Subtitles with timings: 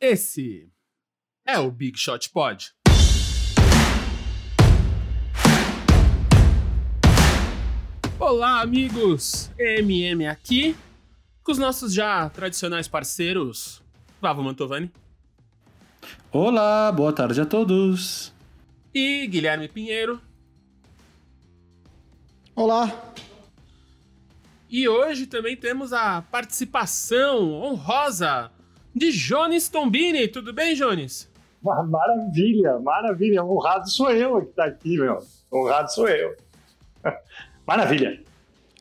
[0.00, 0.70] Esse
[1.44, 2.72] é o Big Shot Pod.
[8.16, 9.50] Olá, amigos!
[9.58, 10.76] MM aqui,
[11.42, 13.82] com os nossos já tradicionais parceiros,
[14.20, 14.88] Vavo Mantovani.
[16.30, 18.32] Olá, boa tarde a todos.
[18.94, 20.22] E Guilherme Pinheiro.
[22.54, 23.12] Olá.
[24.70, 28.52] E hoje também temos a participação honrosa
[28.94, 30.28] de Jones Tombini.
[30.28, 31.30] Tudo bem, Jones?
[31.62, 33.44] Maravilha, maravilha.
[33.44, 35.18] Honrado sou eu que tá aqui, meu.
[35.52, 36.36] Honrado sou eu.
[37.66, 38.20] Maravilha.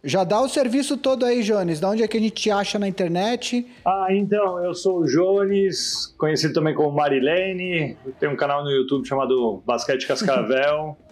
[0.04, 1.80] Já dá o serviço todo aí, Jones.
[1.80, 3.68] Da onde é que a gente te acha na internet?
[3.84, 7.98] Ah, então, eu sou o Jones, conhecido também como Marilene.
[8.20, 10.96] Tenho um canal no YouTube chamado Basquete Cascavel.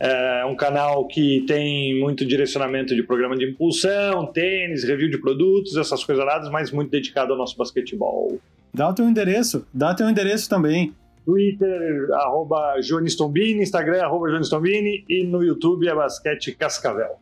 [0.00, 5.76] É um canal que tem muito direcionamento de programa de impulsão, tênis, review de produtos,
[5.76, 8.40] essas coisas nada, mas muito dedicado ao nosso basquetebol.
[8.72, 10.94] Dá o teu endereço, dá teu endereço também.
[11.26, 17.18] Twitter, arroba Jones Tombini, Instagram, arroba Jones Tombini e no YouTube é Basquete Cascavel.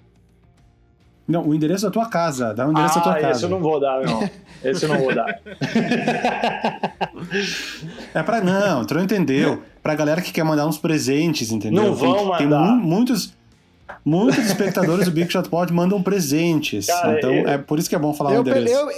[1.29, 3.31] Não, o endereço da tua casa, dá o endereço ah, da tua casa.
[3.33, 4.31] esse eu não vou dar, não.
[4.65, 5.39] Esse eu não vou dar.
[8.15, 8.41] é pra.
[8.41, 9.62] Não, tu não entendeu.
[9.83, 11.83] Pra galera que quer mandar uns presentes, entendeu?
[11.83, 12.39] Não vão tem, mandar.
[12.39, 13.37] Tem mu muitos.
[14.05, 16.87] Muitos espectadores do Big Shot Pod mandam presentes.
[16.87, 18.75] Cara, então eu- é por isso que é bom falar Eu, o endereço.
[18.75, 18.91] eu-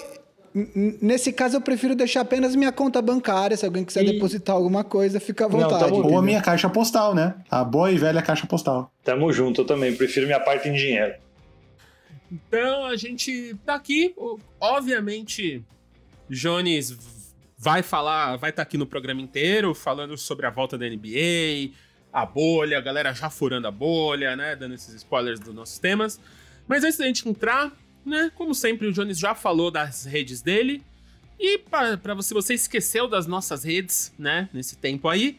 [1.00, 3.56] nesse caso, eu prefiro deixar apenas minha conta bancária.
[3.56, 5.84] Se alguém quiser E- depositar alguma coisa, fica à Não, vontade.
[5.90, 7.34] tamo- Ou a minha caixa postal, né?
[7.50, 8.90] A boa e velha caixa postal.
[9.04, 9.94] Tamo junto, eu também.
[9.94, 11.14] Prefiro minha parte em dinheiro.
[12.30, 14.14] Então a gente tá aqui.
[14.60, 15.64] Obviamente,
[16.28, 16.96] Jones
[17.58, 21.72] vai falar, vai estar aqui no programa inteiro, falando sobre a volta da NBA,
[22.12, 24.56] a bolha, a galera já furando a bolha, né?
[24.56, 26.20] Dando esses spoilers dos nossos temas.
[26.66, 27.72] Mas antes da gente entrar,
[28.04, 28.30] né?
[28.34, 30.82] Como sempre, o Jones já falou das redes dele.
[31.38, 34.48] E para você, você esqueceu das nossas redes, né?
[34.52, 35.38] Nesse tempo aí.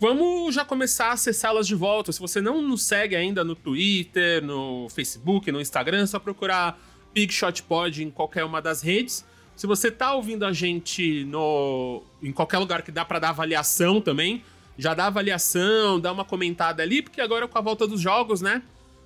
[0.00, 2.10] Vamos já começar a acessá-las de volta.
[2.10, 6.80] Se você não nos segue ainda no Twitter, no Facebook, no Instagram, é só procurar
[7.12, 9.22] Big Shot Pod em qualquer uma das redes.
[9.54, 14.00] Se você tá ouvindo a gente no em qualquer lugar que dá para dar avaliação
[14.00, 14.42] também,
[14.78, 18.62] já dá avaliação, dá uma comentada ali, porque agora com a volta dos jogos, né,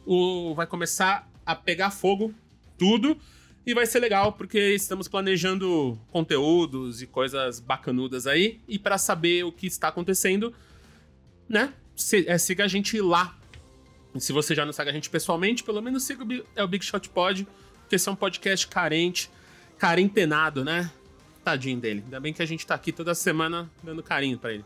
[0.06, 2.32] o vai começar a pegar fogo
[2.78, 3.18] tudo
[3.66, 9.44] e vai ser legal porque estamos planejando conteúdos e coisas bacanudas aí e para saber
[9.44, 10.54] o que está acontecendo,
[11.48, 11.72] né?
[11.96, 13.36] se- é, siga a gente lá.
[14.14, 16.68] E se você já não segue a gente pessoalmente, pelo menos siga o, é o
[16.68, 17.46] Big Shot Pod,
[17.80, 19.30] porque esse é um podcast carente,
[19.78, 20.90] carentenado, né?
[21.44, 22.02] Tadinho dele.
[22.04, 24.64] Ainda bem que a gente tá aqui toda semana dando carinho pra ele.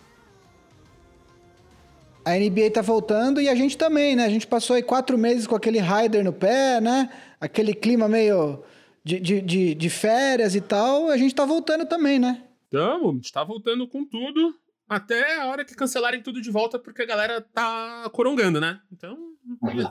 [2.25, 4.25] A NBA tá voltando e a gente também, né?
[4.25, 7.11] A gente passou aí quatro meses com aquele rider no pé, né?
[7.41, 8.63] Aquele clima meio
[9.03, 11.09] de, de, de, de férias e tal.
[11.09, 12.45] A gente tá voltando também, né?
[12.69, 14.55] Então, a gente tá voltando com tudo
[14.89, 18.79] até a hora que cancelarem tudo de volta, porque a galera tá corongando, né?
[18.93, 19.17] Então,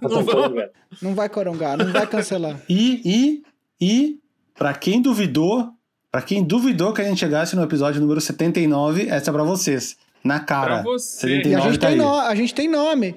[0.01, 0.63] não vamos.
[1.01, 2.59] Não vai corongar, não vai cancelar.
[2.67, 3.43] E, e,
[3.79, 4.19] e,
[4.55, 5.71] pra quem duvidou,
[6.11, 9.97] pra quem duvidou que a gente chegasse no episódio número 79, essa é pra vocês.
[10.23, 10.81] Na cara.
[10.81, 11.27] Pra você.
[11.27, 12.05] E a 79 gente, tá tem aí.
[12.05, 13.15] no, a gente tem nome.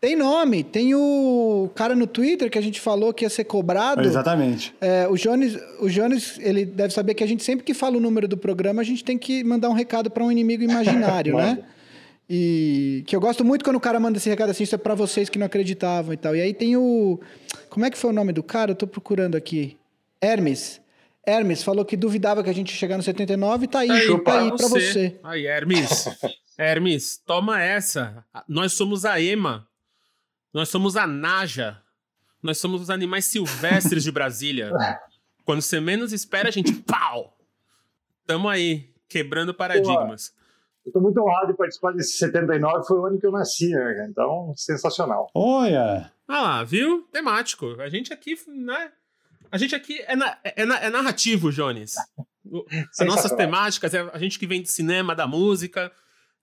[0.00, 0.62] Tem nome.
[0.62, 4.02] Tem o cara no Twitter que a gente falou que ia ser cobrado.
[4.02, 4.74] Exatamente.
[4.80, 8.00] É, o Jones, o Jones, ele deve saber que a gente sempre que fala o
[8.00, 11.64] número do programa, a gente tem que mandar um recado para um inimigo imaginário, né?
[12.28, 14.94] E que eu gosto muito quando o cara manda esse recado assim, isso é para
[14.94, 16.34] vocês que não acreditavam e tal.
[16.34, 17.20] E aí tem o
[17.70, 18.72] Como é que foi o nome do cara?
[18.72, 19.76] Eu tô procurando aqui.
[20.20, 20.80] Hermes.
[21.26, 24.40] Hermes falou que duvidava que a gente ia chegar no 79 tá aí, Aí, tá
[24.40, 25.18] aí pra você.
[25.24, 26.08] Aí, Hermes.
[26.58, 28.24] Hermes, toma essa.
[28.48, 29.66] Nós somos a EMA.
[30.56, 31.82] Nós somos a Naja.
[32.42, 34.72] Nós somos os animais silvestres de Brasília.
[35.44, 37.36] Quando você menos espera, a gente pau!
[38.26, 40.32] Tamo aí, quebrando paradigmas.
[40.86, 44.06] Eu tô muito honrado de participar desse 79, foi o ano que eu nasci, né?
[44.10, 45.30] Então, sensacional.
[45.34, 47.02] Olha, Ah lá, viu?
[47.12, 47.78] Temático.
[47.78, 48.90] A gente aqui, né?
[49.52, 51.96] A gente aqui é, na- é na- é narrativo, Jones.
[52.98, 55.92] As nossas temáticas, é a gente que vem de cinema, da música.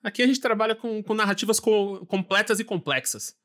[0.04, 3.36] Aqui a gente trabalha com, com narrativas co- completas e complexas.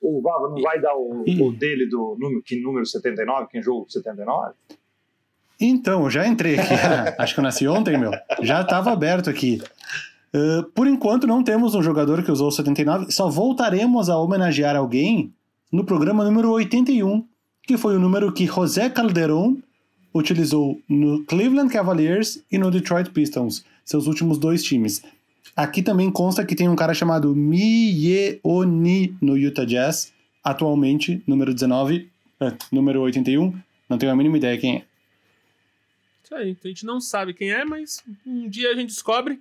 [0.00, 3.86] O Vava não vai dar o, o dele do número, que número 79, quem jogo
[3.88, 4.54] 79?
[5.60, 6.74] então, eu já entrei aqui.
[7.18, 8.12] Acho que eu nasci ontem, meu.
[8.42, 9.60] Já tava aberto aqui.
[10.34, 13.10] Uh, por enquanto, não temos um jogador que usou o 79.
[13.10, 15.32] Só voltaremos a homenagear alguém
[15.72, 17.24] no programa número 81,
[17.62, 19.56] que foi o número que José Calderon
[20.14, 25.02] utilizou no Cleveland Cavaliers e no Detroit Pistons, seus últimos dois times.
[25.56, 30.12] Aqui também consta que tem um cara chamado Miyeoni no Utah Jazz,
[30.42, 32.08] atualmente número 19,
[32.40, 33.54] eh, número 81.
[33.88, 34.84] Não tenho a mínima ideia quem é.
[36.22, 39.40] Isso aí, a gente não sabe quem é, mas um dia a gente descobre.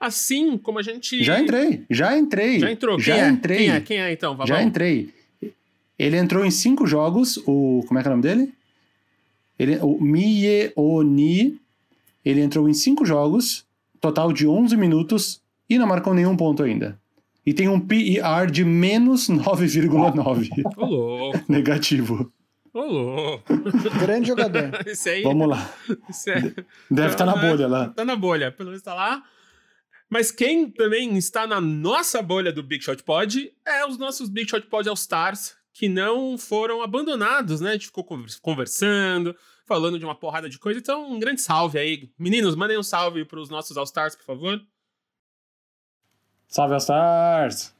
[0.00, 1.22] Assim como a gente.
[1.22, 2.58] Já entrei, já entrei.
[2.58, 3.28] Já entrou, já quem é?
[3.28, 3.58] entrei.
[3.58, 3.80] Quem é?
[3.80, 4.38] Quem é então?
[4.44, 5.14] Já entrei.
[5.98, 7.36] Ele entrou em cinco jogos.
[7.46, 7.84] O.
[7.86, 8.52] Como é que é o nome dele?
[9.58, 11.58] Ele, o Mieoni.
[12.24, 13.64] Ele entrou em cinco jogos,
[14.00, 17.00] total de 11 minutos, e não marcou nenhum ponto ainda.
[17.46, 20.48] E tem um PER de menos 9,9.
[20.76, 22.32] Ô, louco, Negativo.
[22.72, 23.44] ô, louco.
[24.00, 24.70] Grande jogador.
[24.86, 25.22] Esse aí.
[25.22, 25.70] Vamos lá.
[26.28, 27.50] é- Deve estar na Não, né?
[27.50, 27.88] bolha lá.
[27.90, 29.22] Tá na bolha, pelo menos tá lá.
[30.08, 34.48] Mas quem também está na nossa bolha do Big Shot Pod é os nossos Big
[34.48, 37.70] Shot Pod All Stars, que não foram abandonados, né?
[37.70, 39.34] A gente ficou convers- conversando,
[39.66, 40.78] falando de uma porrada de coisa.
[40.78, 42.10] Então, um grande salve aí.
[42.18, 44.60] Meninos, mandem um salve para os nossos All Stars, por favor.
[46.54, 47.74] Salve, Stars!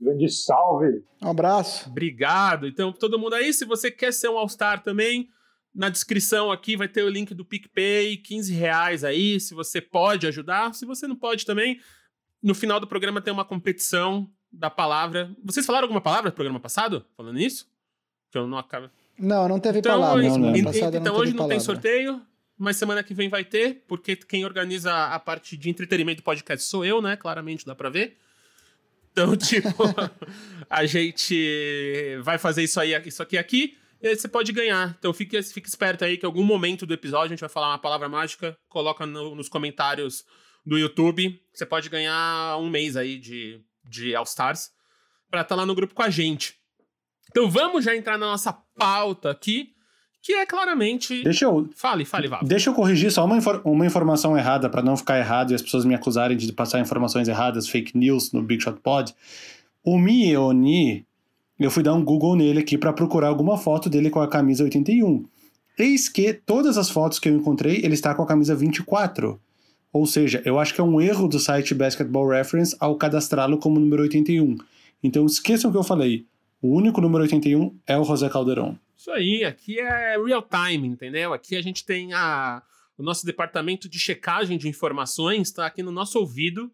[0.00, 1.02] Grande salve.
[1.20, 1.90] Um abraço.
[1.90, 2.68] Obrigado.
[2.68, 5.28] Então, todo mundo aí, se você quer ser um All-Star também,
[5.74, 10.24] na descrição aqui vai ter o link do PicPay, 15 reais aí, se você pode
[10.28, 10.72] ajudar.
[10.72, 11.80] Se você não pode também,
[12.40, 15.34] no final do programa tem uma competição da palavra.
[15.44, 17.04] Vocês falaram alguma palavra no programa passado?
[17.16, 17.66] Falando nisso?
[18.30, 18.88] Que eu não acabo.
[19.18, 20.22] Não, não teve Então, palavra.
[20.22, 20.56] não, não.
[20.56, 22.22] então não hoje não tem sorteio,
[22.60, 26.66] mas semana que vem vai ter, porque quem organiza a parte de entretenimento do podcast
[26.66, 27.16] sou eu, né?
[27.16, 28.18] Claramente dá pra ver.
[29.12, 29.68] Então, tipo,
[30.68, 34.94] a gente vai fazer isso aí, isso aqui aqui, e aí você pode ganhar.
[34.98, 37.68] Então fique, fique esperto aí que em algum momento do episódio a gente vai falar
[37.70, 40.24] uma palavra mágica, coloca no- nos comentários
[40.64, 41.40] do YouTube.
[41.52, 44.70] Você pode ganhar um mês aí de, de All Stars
[45.30, 46.56] pra estar lá no grupo com a gente.
[47.30, 49.74] Então vamos já entrar na nossa pauta aqui,
[50.22, 51.22] que é claramente.
[51.24, 52.40] Deixa eu, Fale, fale, Vá.
[52.42, 55.62] deixa eu corrigir só uma, infor- uma informação errada para não ficar errado e as
[55.62, 59.14] pessoas me acusarem de passar informações erradas, fake news no Big Shot Pod.
[59.84, 61.06] O Mieoni,
[61.58, 64.62] eu fui dar um Google nele aqui para procurar alguma foto dele com a camisa
[64.64, 65.24] 81.
[65.78, 69.40] Eis que todas as fotos que eu encontrei, ele está com a camisa 24.
[69.92, 73.80] Ou seja, eu acho que é um erro do site Basketball Reference ao cadastrá-lo como
[73.80, 74.56] número 81.
[75.02, 76.26] Então esqueçam o que eu falei.
[76.62, 78.76] O único número 81 é o José Calderon.
[79.00, 81.32] Isso aí, aqui é real time, entendeu?
[81.32, 82.62] Aqui a gente tem a,
[82.98, 86.70] o nosso departamento de checagem de informações, está aqui no nosso ouvido.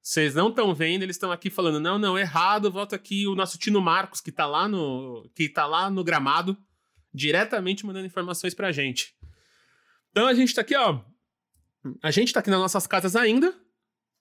[0.00, 3.58] Vocês não estão vendo, eles estão aqui falando: não, não, errado, volta aqui o nosso
[3.58, 6.56] Tino Marcos, que tá lá no, que tá lá no gramado,
[7.12, 9.12] diretamente mandando informações pra gente.
[10.12, 11.00] Então a gente tá aqui, ó.
[12.00, 13.52] A gente tá aqui nas nossas casas ainda,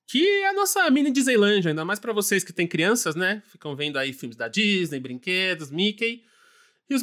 [0.07, 3.43] que é a nossa mini Disneylândia, ainda mais pra vocês que têm crianças, né?
[3.51, 6.23] Ficam vendo aí filmes da Disney, brinquedos, Mickey.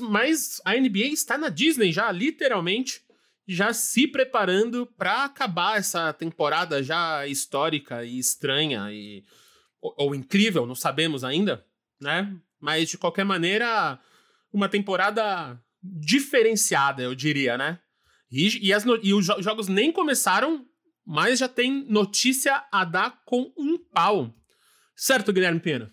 [0.00, 3.02] Mas a NBA está na Disney já, literalmente,
[3.46, 9.24] já se preparando para acabar essa temporada já histórica e estranha e
[9.80, 11.66] ou, ou incrível, não sabemos ainda,
[12.00, 12.34] né?
[12.60, 13.98] Mas de qualquer maneira,
[14.52, 17.80] uma temporada diferenciada, eu diria, né?
[18.30, 20.64] E, e as e os jo- jogos nem começaram,
[21.04, 24.32] mas já tem notícia a dar com um pau.
[24.94, 25.92] Certo, Guilherme Pena?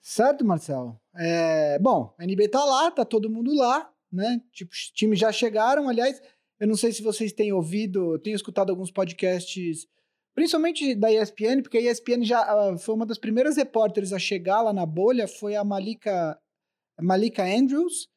[0.00, 0.98] Certo, Marcelo?
[1.18, 4.40] É, bom, a NBA tá lá, tá todo mundo lá, né?
[4.52, 5.88] Tipo, os times já chegaram.
[5.88, 6.20] Aliás,
[6.60, 9.86] eu não sei se vocês têm ouvido, tenho escutado alguns podcasts,
[10.34, 14.62] principalmente da ESPN, porque a ESPN já ah, foi uma das primeiras repórteres a chegar
[14.62, 16.38] lá na bolha, foi a Malika,
[17.00, 18.08] Malika Andrews,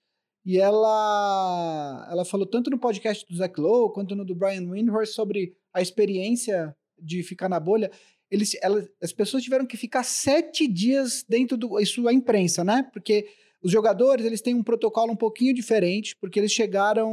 [0.45, 5.13] e ela, ela falou tanto no podcast do Zach Lowe quanto no do Brian Windhorst
[5.13, 7.91] sobre a experiência de ficar na bolha
[8.31, 11.79] eles, elas, as pessoas tiveram que ficar sete dias dentro do.
[11.79, 12.87] Isso a imprensa, né?
[12.93, 13.27] Porque
[13.61, 17.11] os jogadores eles têm um protocolo um pouquinho diferente, porque eles chegaram.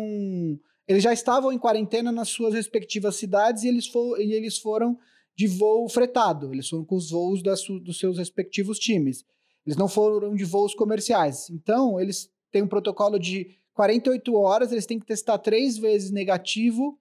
[0.86, 4.96] Eles já estavam em quarentena nas suas respectivas cidades e eles, for, e eles foram
[5.34, 6.52] de voo fretado.
[6.52, 9.24] Eles foram com os voos das, dos seus respectivos times.
[9.66, 11.50] As não foram de voos comerciais.
[11.50, 16.98] Então, eles têm um protocolo de 48 horas, eles têm que testar três vezes negativo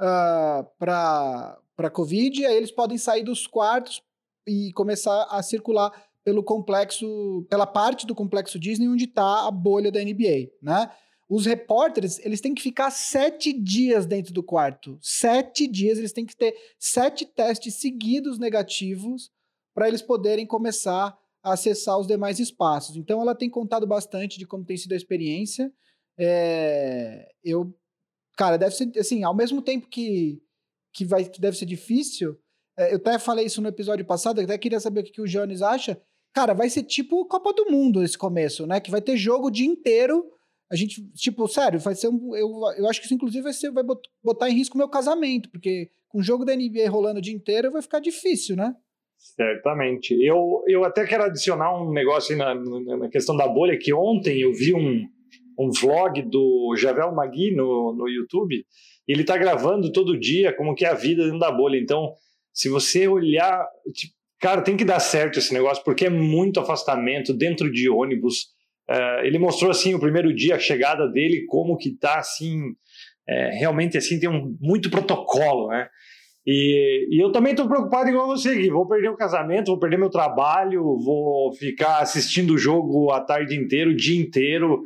[0.00, 4.02] uh, para para Covid, aí eles podem sair dos quartos
[4.44, 5.92] e começar a circular
[6.24, 10.90] pelo complexo, pela parte do complexo Disney onde está a bolha da NBA, né?
[11.28, 14.98] Os repórteres, eles têm que ficar sete dias dentro do quarto.
[15.00, 19.30] Sete dias, eles têm que ter sete testes seguidos negativos
[19.72, 22.96] para eles poderem começar a acessar os demais espaços.
[22.96, 25.72] Então, ela tem contado bastante de como tem sido a experiência.
[26.18, 27.72] É, eu,
[28.36, 30.42] cara, deve ser assim, ao mesmo tempo que,
[30.92, 32.36] que, vai, que deve ser difícil,
[32.78, 35.26] é, eu até falei isso no episódio passado, até queria saber o que, que o
[35.26, 36.00] Jones acha.
[36.34, 38.80] Cara, vai ser tipo Copa do Mundo esse começo, né?
[38.80, 40.24] Que vai ter jogo o dia inteiro.
[40.70, 42.36] A gente, tipo, sério, vai ser um.
[42.36, 44.88] Eu, eu acho que isso, inclusive, vai, ser, vai bot- botar em risco o meu
[44.88, 48.74] casamento, porque com o jogo da NBA rolando o dia inteiro vai ficar difícil, né?
[49.16, 50.14] Certamente.
[50.22, 54.52] Eu, eu até quero adicionar um negócio na na questão da bolha, que ontem eu
[54.52, 55.08] vi um,
[55.58, 58.64] um vlog do Javel Magui no, no YouTube.
[59.06, 61.78] Ele está gravando todo dia como que é a vida dentro da bolha.
[61.78, 62.12] Então,
[62.52, 67.32] se você olhar, tipo, cara, tem que dar certo esse negócio, porque é muito afastamento
[67.34, 68.56] dentro de ônibus.
[68.88, 72.74] Uh, ele mostrou assim o primeiro dia, a chegada dele, como que tá assim,
[73.28, 75.88] é, realmente assim, tem um, muito protocolo, né?
[76.46, 78.70] E, e eu também estou preocupado igual você, Gui.
[78.70, 83.54] Vou perder o casamento, vou perder meu trabalho, vou ficar assistindo o jogo a tarde
[83.54, 84.82] inteira, o dia inteiro.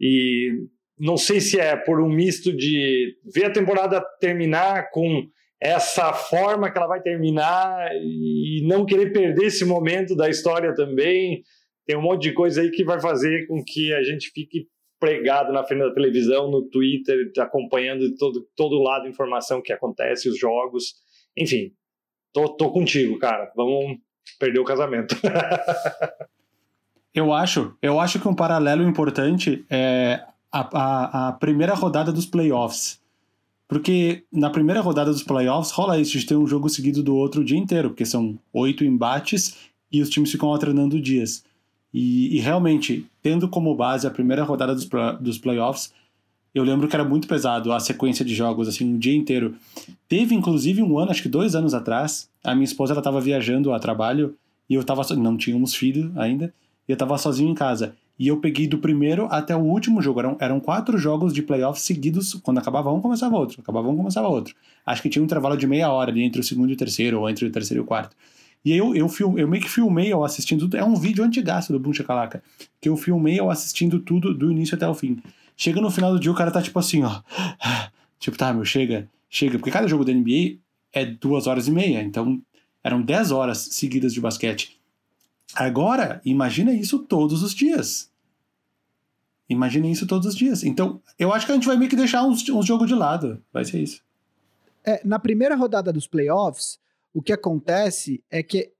[0.00, 0.50] E
[0.98, 5.26] não sei se é por um misto de ver a temporada terminar com
[5.60, 11.42] essa forma que ela vai terminar e não querer perder esse momento da história também.
[11.86, 14.66] Tem um monte de coisa aí que vai fazer com que a gente fique
[14.98, 19.72] pregado na frente da televisão, no Twitter, acompanhando de todo, todo lado a informação que
[19.72, 20.94] acontece, os jogos.
[21.36, 21.72] Enfim,
[22.32, 23.50] tô, tô contigo, cara.
[23.54, 23.98] Vamos
[24.38, 25.14] perder o casamento.
[27.16, 32.26] eu acho, eu acho que um paralelo importante é a, a, a, primeira rodada dos
[32.26, 33.00] playoffs.
[33.66, 37.40] Porque na primeira rodada dos playoffs rola isso, de ter um jogo seguido do outro
[37.40, 39.56] o dia inteiro, porque são oito embates
[39.90, 41.42] e os times ficam alternando dias.
[41.92, 44.86] E, e, realmente, tendo como base a primeira rodada dos,
[45.18, 45.90] dos playoffs,
[46.54, 49.54] eu lembro que era muito pesado a sequência de jogos, assim, um dia inteiro.
[50.06, 53.72] Teve, inclusive, um ano, acho que dois anos atrás, a minha esposa ela estava viajando
[53.72, 54.36] a trabalho
[54.68, 56.52] e eu estava não tínhamos filho ainda,
[56.88, 57.94] e eu estava sozinho em casa.
[58.18, 60.20] E eu peguei do primeiro até o último jogo.
[60.20, 62.34] Eram, eram quatro jogos de playoffs seguidos.
[62.34, 63.60] Quando acabava um, começava outro.
[63.60, 64.54] Acabava um, começava outro.
[64.86, 67.20] Acho que tinha um intervalo de meia hora ali entre o segundo e o terceiro,
[67.20, 68.16] ou entre o terceiro e o quarto.
[68.64, 70.76] E eu, eu, film, eu meio que filmei ao assistindo tudo.
[70.76, 72.42] É um vídeo antigaço do Boom Chacalaca.
[72.80, 75.18] Que eu filmei ao assistindo tudo do início até o fim.
[75.56, 77.20] Chega no final do dia, o cara tá tipo assim, ó.
[78.18, 79.58] Tipo, tá, meu, chega, chega.
[79.58, 80.56] Porque cada jogo da NBA
[80.90, 82.02] é duas horas e meia.
[82.02, 82.40] Então,
[82.82, 84.80] eram dez horas seguidas de basquete.
[85.54, 88.10] Agora, imagina isso todos os dias.
[89.48, 90.64] Imagina isso todos os dias.
[90.64, 93.42] Então, eu acho que a gente vai meio que deixar uns, uns jogos de lado.
[93.52, 94.02] Vai ser isso.
[94.84, 96.78] É, na primeira rodada dos playoffs,
[97.14, 98.72] o que acontece é que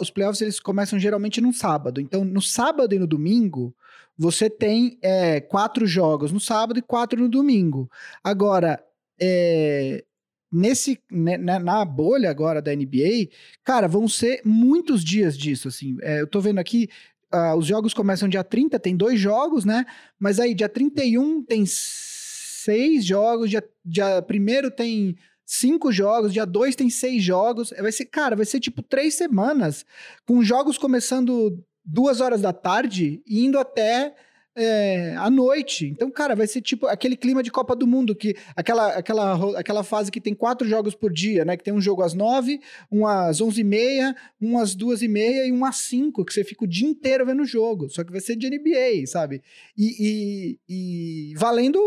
[0.00, 2.00] os playoffs eles começam geralmente no sábado.
[2.00, 3.74] Então, no sábado e no domingo,
[4.16, 7.90] você tem é, quatro jogos no sábado e quatro no domingo.
[8.22, 8.82] Agora,
[9.20, 10.04] é,
[10.50, 13.28] nesse né, na bolha agora da NBA,
[13.64, 15.96] cara, vão ser muitos dias disso, assim.
[16.02, 16.88] É, eu tô vendo aqui,
[17.34, 19.84] uh, os jogos começam dia 30, tem dois jogos, né?
[20.18, 26.74] Mas aí, dia 31 tem seis jogos, dia, dia primeiro tem cinco jogos, dia dois
[26.74, 27.72] tem seis jogos.
[27.78, 29.84] Vai ser, cara, vai ser tipo três semanas,
[30.26, 34.14] com jogos começando duas horas da tarde e indo até
[34.56, 35.86] é, à noite.
[35.86, 39.84] Então, cara, vai ser tipo aquele clima de Copa do Mundo, que aquela, aquela, aquela
[39.84, 41.56] fase que tem quatro jogos por dia, né?
[41.56, 42.60] Que tem um jogo às nove,
[42.90, 46.32] um às onze e meia, um às duas e meia e um às cinco, que
[46.32, 47.90] você fica o dia inteiro vendo o jogo.
[47.90, 49.42] Só que vai ser de NBA, sabe?
[49.76, 51.78] E, e, e valendo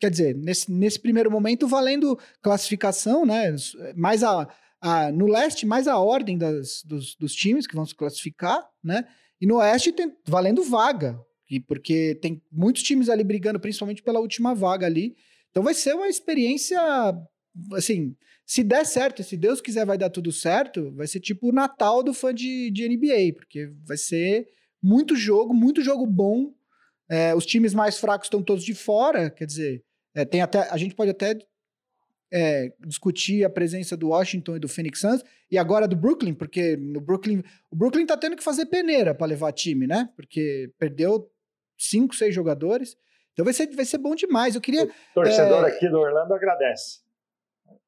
[0.00, 3.54] quer dizer, nesse, nesse primeiro momento, valendo classificação, né?
[3.96, 4.46] Mais a,
[4.80, 9.06] a, no leste, mais a ordem das, dos, dos, times que vão se classificar, né?
[9.40, 11.18] E no oeste, tem, valendo vaga,
[11.50, 15.16] e porque tem muitos times ali brigando, principalmente pela última vaga ali.
[15.50, 16.80] Então vai ser uma experiência,
[17.74, 21.52] assim, se der certo, se Deus quiser vai dar tudo certo, vai ser tipo o
[21.52, 24.48] Natal do fã de, de NBA, porque vai ser
[24.82, 26.52] muito jogo, muito jogo bom.
[27.08, 29.82] É, os times mais fracos estão todos de fora, quer dizer,
[30.14, 31.38] é, tem até, a gente pode até
[32.32, 36.76] é, discutir a presença do Washington e do Phoenix Suns e agora do Brooklyn, porque
[36.76, 40.08] no Brooklyn, o Brooklyn tá tendo que fazer peneira para levar time, né?
[40.16, 41.30] Porque perdeu
[41.88, 42.96] cinco, seis jogadores.
[43.32, 44.54] Então vai ser, vai ser bom demais.
[44.54, 44.84] Eu queria.
[44.84, 45.68] O torcedor é...
[45.68, 47.02] aqui do Orlando agradece.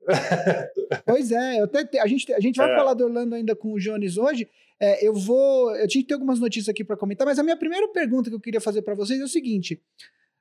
[1.04, 2.76] pois é, até, a, gente, a gente vai é.
[2.76, 4.48] falar do Orlando ainda com o Jones hoje.
[4.80, 5.74] É, eu vou.
[5.76, 8.36] Eu tinha que ter algumas notícias aqui para comentar, mas a minha primeira pergunta que
[8.36, 9.82] eu queria fazer para vocês é o seguinte: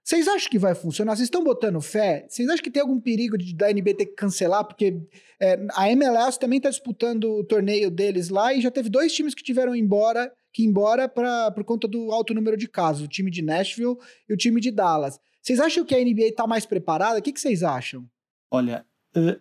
[0.06, 1.16] vocês acham que vai funcionar?
[1.16, 2.28] Vocês estão botando fé?
[2.30, 4.64] Vocês acham que tem algum perigo de, da NB ter que cancelar?
[4.64, 5.02] Porque
[5.40, 9.34] é, a MLS também está disputando o torneio deles lá e já teve dois times
[9.34, 13.32] que tiveram embora, que embora pra, por conta do alto número de casos, o time
[13.32, 13.98] de Nashville
[14.30, 15.20] e o time de Dallas.
[15.42, 17.18] Vocês acham que a NBA está mais preparada?
[17.18, 18.06] O que, vocês acham?
[18.52, 18.86] Olha,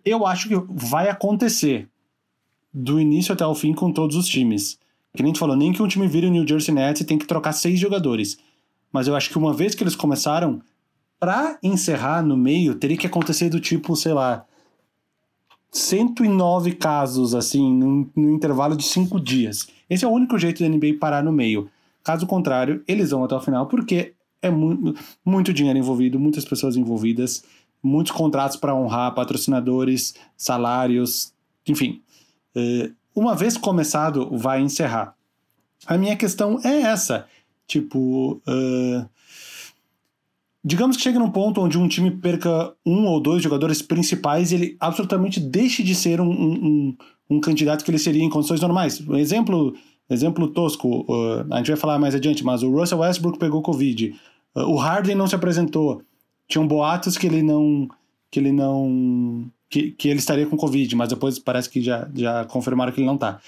[0.03, 1.87] eu acho que vai acontecer
[2.73, 4.79] do início até o fim com todos os times.
[5.15, 7.19] Que nem gente falou, nem que um time vire o New Jersey Nets e tem
[7.19, 8.39] que trocar seis jogadores
[8.95, 10.61] mas eu acho que uma vez que eles começaram,
[11.19, 14.45] para encerrar no meio, teria que acontecer do tipo, sei lá,
[15.69, 19.67] 109 casos, assim, no intervalo de 5 dias.
[19.89, 21.69] Esse é o único jeito da NBA parar no meio.
[22.05, 24.93] Caso contrário, eles vão até o final, porque é mu
[25.25, 27.43] muito dinheiro envolvido, muitas pessoas envolvidas,
[27.83, 31.33] muitos contratos para honrar, patrocinadores, salários,
[31.67, 32.01] enfim.
[32.55, 35.13] Uh, uma vez começado, vai encerrar.
[35.85, 37.27] A minha questão é essa.
[37.67, 39.09] Tipo, uh,
[40.63, 44.55] digamos que chegue num ponto onde um time perca um ou dois jogadores principais e
[44.55, 46.97] ele absolutamente deixe de ser um, um,
[47.29, 48.99] um candidato que ele seria em condições normais.
[49.07, 49.75] Um exemplo,
[50.09, 54.15] exemplo tosco, uh, a gente vai falar mais adiante, mas o Russell Westbrook pegou Covid,
[54.55, 56.01] uh, o Harden não se apresentou,
[56.47, 57.87] tinham boatos que ele não
[58.31, 62.45] que ele não que, que ele estaria com Covid, mas depois parece que já, já
[62.45, 63.39] confirmaram que ele não está.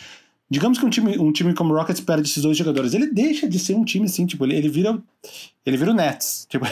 [0.49, 2.93] Digamos que um time, um time como o Rockets perde esses dois jogadores.
[2.93, 4.97] Ele deixa de ser um time assim, tipo, ele, ele vira.
[5.65, 6.47] Ele vira o Nets.
[6.49, 6.65] Tipo,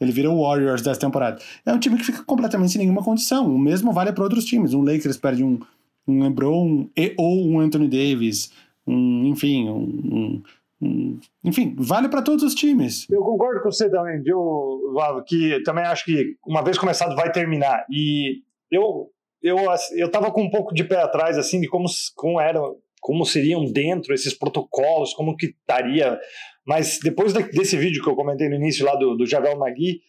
[0.00, 1.40] ele vira o Warriors dessa temporada.
[1.64, 3.46] É um time que fica completamente sem nenhuma condição.
[3.46, 4.74] O mesmo vale para outros times.
[4.74, 5.60] Um Lakers perde um,
[6.06, 8.50] um LeBron e, ou um Anthony Davis.
[8.84, 10.42] Um, enfim, um,
[10.82, 13.06] um enfim, vale para todos os times.
[13.10, 17.30] Eu concordo com você também, viu, Vavo, que também acho que uma vez começado vai
[17.32, 17.84] terminar.
[17.90, 19.10] E eu
[19.42, 19.56] eu
[19.96, 22.60] eu tava com um pouco de pé atrás assim de como como era
[23.00, 26.18] como seriam dentro esses protocolos, como que estaria.
[26.66, 30.00] Mas depois desse vídeo que eu comentei no início lá do, do Javel Magui,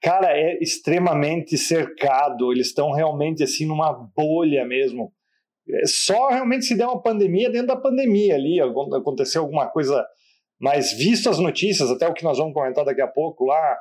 [0.00, 2.52] cara, é extremamente cercado.
[2.52, 5.12] Eles estão realmente assim numa bolha mesmo.
[5.68, 10.04] É só realmente se der uma pandemia dentro da pandemia ali, aconteceu alguma coisa.
[10.60, 13.76] Mas visto as notícias, até o que nós vamos comentar daqui a pouco lá,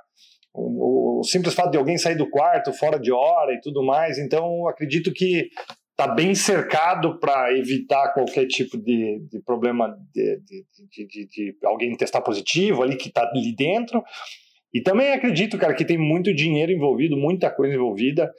[0.54, 4.18] o, o simples fato de alguém sair do quarto fora de hora e tudo mais,
[4.18, 5.50] então acredito que
[5.98, 10.42] está bem cercado para evitar qualquer tipo de, de problema de,
[10.90, 14.04] de, de, alguém testar positivo ali que está ali dentro.
[14.74, 18.30] E também acredito, cara, que tem muito dinheiro envolvido, muita coisa envolvida,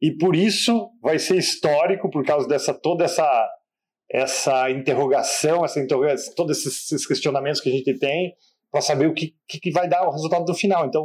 [0.00, 3.50] e por isso vai ser histórico por causa dessa toda essa
[4.08, 8.34] essa interrogação, essa interrogação, todos esses questionamentos que a gente tem
[8.70, 10.86] para saber o que, que, vai dar o resultado do final.
[10.86, 11.02] Então,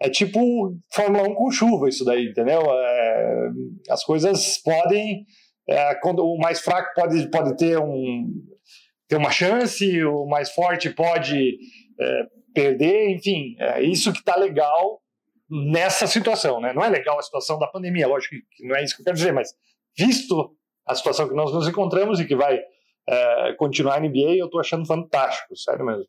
[0.00, 2.60] é tipo Fórmula 1 com chuva, isso daí, entendeu?
[2.60, 3.48] É,
[3.90, 5.24] as coisas podem.
[5.68, 8.30] É, quando o mais fraco pode, pode ter, um,
[9.08, 11.58] ter uma chance, o mais forte pode
[11.98, 12.22] é,
[12.54, 15.00] perder, enfim, é isso que está legal
[15.50, 16.72] nessa situação, né?
[16.72, 19.16] Não é legal a situação da pandemia, lógico que não é isso que eu quero
[19.16, 19.54] dizer, mas
[19.96, 20.54] visto
[20.86, 22.60] a situação que nós nos encontramos e que vai
[23.08, 26.06] é, continuar a NBA, eu estou achando fantástico, sério mesmo.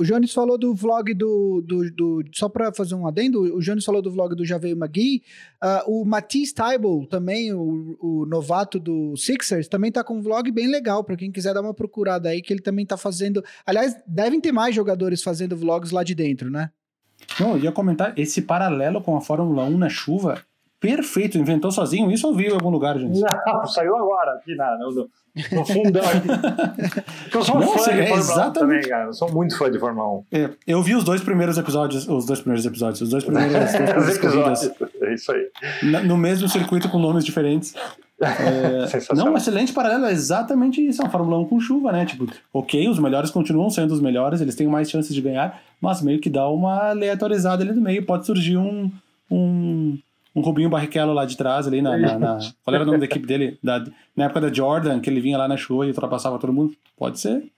[0.00, 1.60] O Jones falou do vlog do.
[1.60, 5.22] do, do só para fazer um adendo, o Jones falou do vlog do Javeio Magui.
[5.62, 10.50] Uh, o Matisse Tybal, também, o, o, novato do Sixers, também tá com um vlog
[10.50, 13.44] bem legal, para quem quiser dar uma procurada aí, que ele também tá fazendo.
[13.66, 16.70] Aliás, devem ter mais jogadores fazendo vlogs lá de dentro, né?
[17.38, 20.42] Não, eu ia comentar, esse paralelo com a Fórmula 1 na chuva,
[20.80, 23.20] perfeito, inventou sozinho, isso eu vi em algum lugar, gente.
[23.20, 25.10] Não, saiu agora, aqui na, no,
[25.52, 26.02] no fundão
[27.32, 28.48] eu sou Não, fã de Fórmula exatamente.
[28.48, 29.04] 1 também, cara.
[29.06, 30.24] Eu sou muito fã de Fórmula 1.
[30.32, 33.74] É, eu vi os dois primeiros episódios, os dois primeiros episódios, os dois primeiros
[34.16, 34.70] episódios.
[35.02, 35.48] É isso aí.
[36.04, 37.74] no mesmo circuito com nomes diferentes.
[38.22, 41.00] É, não, um excelente paralelo, é exatamente isso.
[41.00, 42.04] É uma Fórmula 1 com chuva, né?
[42.04, 46.02] Tipo, ok, os melhores continuam sendo os melhores, eles têm mais chances de ganhar, mas
[46.02, 48.04] meio que dá uma aleatorizada ali no meio.
[48.04, 48.92] Pode surgir um,
[49.30, 49.98] um
[50.34, 53.04] um Rubinho Barrichello lá de trás, ali na, na, na, Qual era o nome da
[53.04, 53.58] equipe dele?
[53.62, 56.74] Da, na época da Jordan, que ele vinha lá na chuva e ultrapassava todo mundo?
[56.96, 57.50] Pode ser.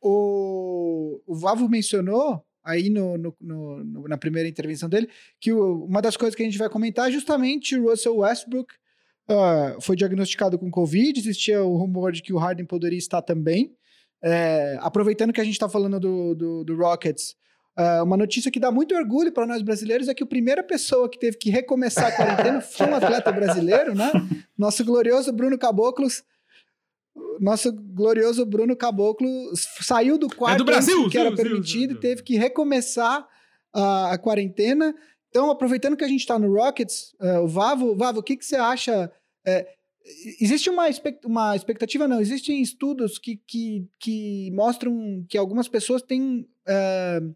[0.00, 5.08] O, o Vavo mencionou aí no, no, no, na primeira intervenção dele
[5.40, 8.74] que o, uma das coisas que a gente vai comentar é justamente o Russell Westbrook
[9.30, 13.74] uh, foi diagnosticado com Covid, existia o rumor de que o Harden poderia estar também.
[14.22, 17.36] É, aproveitando que a gente está falando do, do, do Rockets,
[17.78, 21.10] Uh, uma notícia que dá muito orgulho para nós brasileiros é que a primeira pessoa
[21.10, 24.10] que teve que recomeçar a quarentena foi um atleta brasileiro, né?
[24.56, 26.22] Nosso glorioso Bruno Caboclos.
[27.38, 32.22] Nosso glorioso Bruno Caboclo saiu do quarto é do Brasil, que era permitido e teve
[32.22, 33.26] que recomeçar
[33.74, 34.94] a, a quarentena.
[35.28, 38.44] Então, aproveitando que a gente está no Rockets, uh, o Vavo, Vavo, o que, que
[38.44, 39.12] você acha?
[39.46, 39.66] É,
[40.40, 40.84] existe uma,
[41.24, 46.48] uma expectativa, não, existem estudos que, que, que mostram que algumas pessoas têm.
[46.66, 47.34] Uh,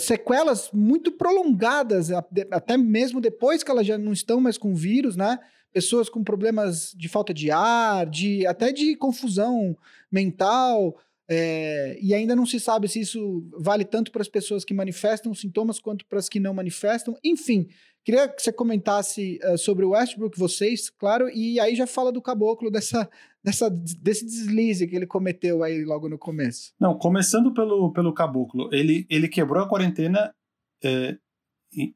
[0.00, 2.10] sequelas muito prolongadas,
[2.50, 5.38] até mesmo depois que elas já não estão mais com vírus, né?
[5.72, 9.76] Pessoas com problemas de falta de ar, de até de confusão
[10.10, 10.96] mental,
[11.30, 15.34] é, e ainda não se sabe se isso vale tanto para as pessoas que manifestam
[15.34, 17.14] sintomas quanto para as que não manifestam.
[17.22, 17.68] Enfim,
[18.08, 22.22] queria que você comentasse uh, sobre o Westbrook, vocês, claro, e aí já fala do
[22.22, 23.06] caboclo dessa
[23.44, 26.72] dessa, desse deslize que ele cometeu aí logo no começo?
[26.80, 30.34] Não, começando pelo, pelo caboclo, ele, ele quebrou a quarentena
[30.82, 31.18] é,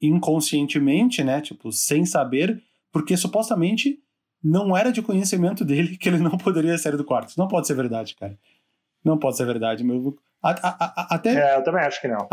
[0.03, 1.41] inconscientemente, né?
[1.41, 3.99] Tipo, sem saber, porque supostamente
[4.45, 7.33] não era de conhecimento dele que ele não poderia sair do quarto.
[7.39, 8.39] Não pode ser verdade, cara.
[9.03, 9.83] Não pode ser verdade.
[9.83, 12.29] Meu, a, a, a, até, é, eu também acho que não.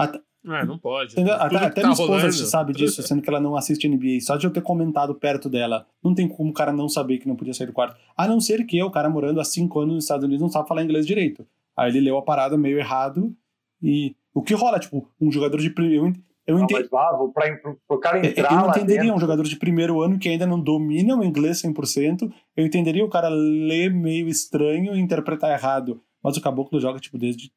[0.46, 1.20] É, não pode.
[1.20, 2.32] Até, até tá minha esposa rolando.
[2.34, 4.22] sabe disso, sendo que ela não assiste NBA.
[4.22, 7.28] Só de eu ter comentado perto dela, não tem como o cara não saber que
[7.28, 7.98] não podia sair do quarto.
[8.18, 10.68] A não ser que o cara morando há cinco anos nos Estados Unidos não sabe
[10.68, 11.46] falar inglês direito.
[11.76, 13.36] Aí ele leu a parada meio errado
[13.82, 16.14] e O que rola, tipo, um jogador de primeiro.
[16.48, 16.80] Eu, Não, entendo.
[16.80, 17.46] mas vá, vou pra,
[17.88, 19.18] pro, cara É, entrar Eu entenderia dentro.
[19.18, 22.32] um jogador de primeiro ano que ainda não domina o inglês 100%.
[22.56, 26.02] Eu entenderia o cara ler meio estranho e interpretar errado.
[26.24, 27.52] Mas o Caboclo joga, tipo, desde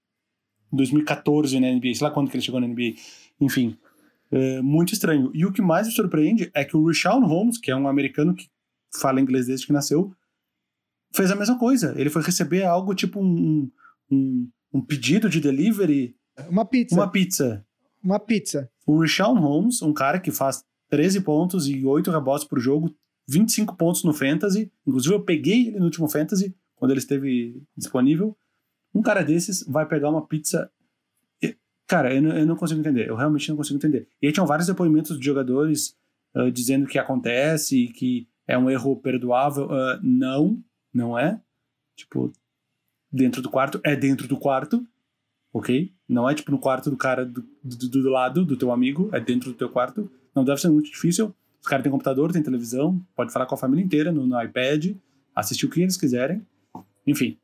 [0.72, 1.94] 2014 na NBA.
[1.94, 2.94] Sei lá quando que ele chegou na NBA.
[3.40, 3.76] Enfim,
[4.30, 5.30] é muito estranho.
[5.34, 8.34] E o que mais me surpreende é que o Rashawn Holmes, que é um americano
[8.34, 8.48] que
[9.00, 10.14] fala inglês desde que nasceu,
[11.14, 11.94] fez a mesma coisa.
[11.96, 13.70] Ele foi receber algo tipo um,
[14.10, 16.16] um, um pedido de delivery,
[16.48, 16.94] Uma pizza.
[16.94, 17.66] uma Uma, pizza.
[18.26, 18.70] pizza.
[18.86, 22.94] O Rashawn Holmes, um cara que faz 13 pontos e 8 rebotes por jogo,
[23.28, 24.70] 25 pontos no Fantasy.
[24.86, 28.36] Inclusive, eu peguei ele no último Fantasy, quando ele esteve disponível.
[28.94, 30.70] Um cara desses vai pegar uma pizza.
[31.86, 33.08] Cara, eu não, eu não consigo entender.
[33.08, 34.08] Eu realmente não consigo entender.
[34.20, 35.96] E aí tinham vários depoimentos de jogadores
[36.34, 39.70] ah, dizendo que acontece e que é um erro perdoável.
[39.70, 41.40] Ah, não, não é.
[41.96, 42.32] Tipo,
[43.10, 44.86] dentro do quarto, é dentro do quarto
[45.52, 45.92] ok?
[46.08, 49.20] Não é tipo no quarto do cara do, do, do lado, do teu amigo, é
[49.20, 50.10] dentro do teu quarto.
[50.34, 51.34] Não deve ser muito difícil.
[51.60, 54.96] Os caras têm computador, tem televisão, pode falar com a família inteira no, no iPad,
[55.34, 56.44] assistir o que eles quiserem.
[57.06, 57.36] Enfim.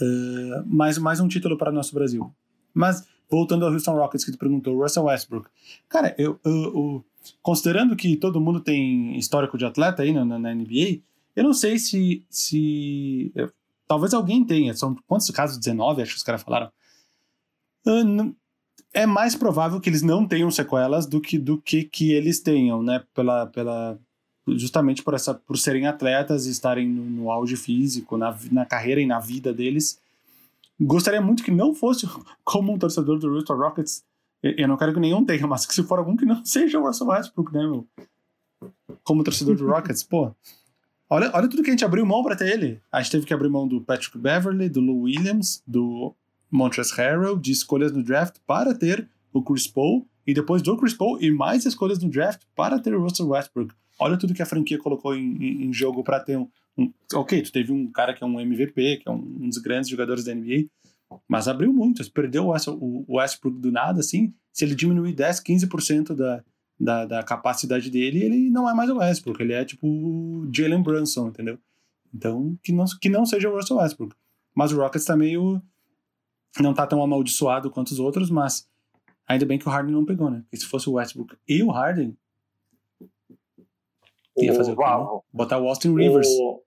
[0.00, 2.32] Uh, mais, mais um título para o nosso Brasil.
[2.74, 5.48] Mas, voltando ao Houston Rockets que tu perguntou, Russell Westbrook.
[5.88, 7.04] Cara, eu, eu- eu-
[7.42, 11.00] considerando que todo mundo tem histórico de atleta aí na, na- NBA,
[11.34, 12.24] eu não sei se.
[12.30, 13.50] se eu-
[13.88, 14.74] talvez alguém tenha.
[14.74, 15.58] São quantos casos?
[15.58, 16.70] 19, acho que os caras falaram.
[17.86, 18.34] Ah, não-
[18.92, 22.82] é mais provável que eles não tenham sequelas do que do que, que eles tenham,
[22.82, 23.02] né?
[23.14, 23.98] Pela, pela,
[24.48, 29.00] justamente por, essa, por serem atletas e estarem no, no auge físico, na, na carreira
[29.00, 30.00] e na vida deles.
[30.80, 32.08] Gostaria muito que não fosse
[32.44, 34.04] como um torcedor do Houston Rockets.
[34.42, 36.86] Eu não quero que nenhum tenha, mas que se for algum que não seja o
[36.86, 37.86] Russell Westbrook, né, meu?
[39.02, 40.32] Como torcedor do Rockets, pô.
[41.08, 42.80] Olha, olha tudo que a gente abriu mão pra ter ele.
[42.90, 46.14] A gente teve que abrir mão do Patrick Beverly, do Lou Williams, do
[46.50, 50.94] Montrezl Harrell, de escolhas no draft para ter o Chris Paul, e depois do Chris
[50.94, 53.72] Paul e mais escolhas no draft para ter o Russell Westbrook.
[53.98, 57.40] Olha tudo que a franquia colocou em, em- em jogo para ter um, um- Ok,
[57.42, 60.24] tu teve um cara que é um MVP, que é um, um dos grandes jogadores
[60.24, 60.66] da NBA,
[61.28, 62.02] mas abriu muito.
[62.04, 66.44] Se perdeu o West- o Westbrook do nada, assim, se ele diminuir 10, 15% da,
[66.78, 71.28] da, da capacidade dele, ele não é mais o Westbrook, ele é tipo Jalen Brunson,
[71.28, 71.58] entendeu?
[72.14, 74.14] Então, que não, que não seja o Russell Westbrook.
[74.54, 75.60] Mas o Rockets tá meio.
[76.58, 78.66] Não tá tão amaldiçoado quanto os outros, mas
[79.28, 80.40] ainda bem que o Harden não pegou, né?
[80.42, 82.16] Porque se fosse o Westbrook e o Harden,
[84.38, 84.84] ia fazer o né?
[84.84, 86.28] Vavo, Botar o Austin Rivers.
[86.28, 86.62] O,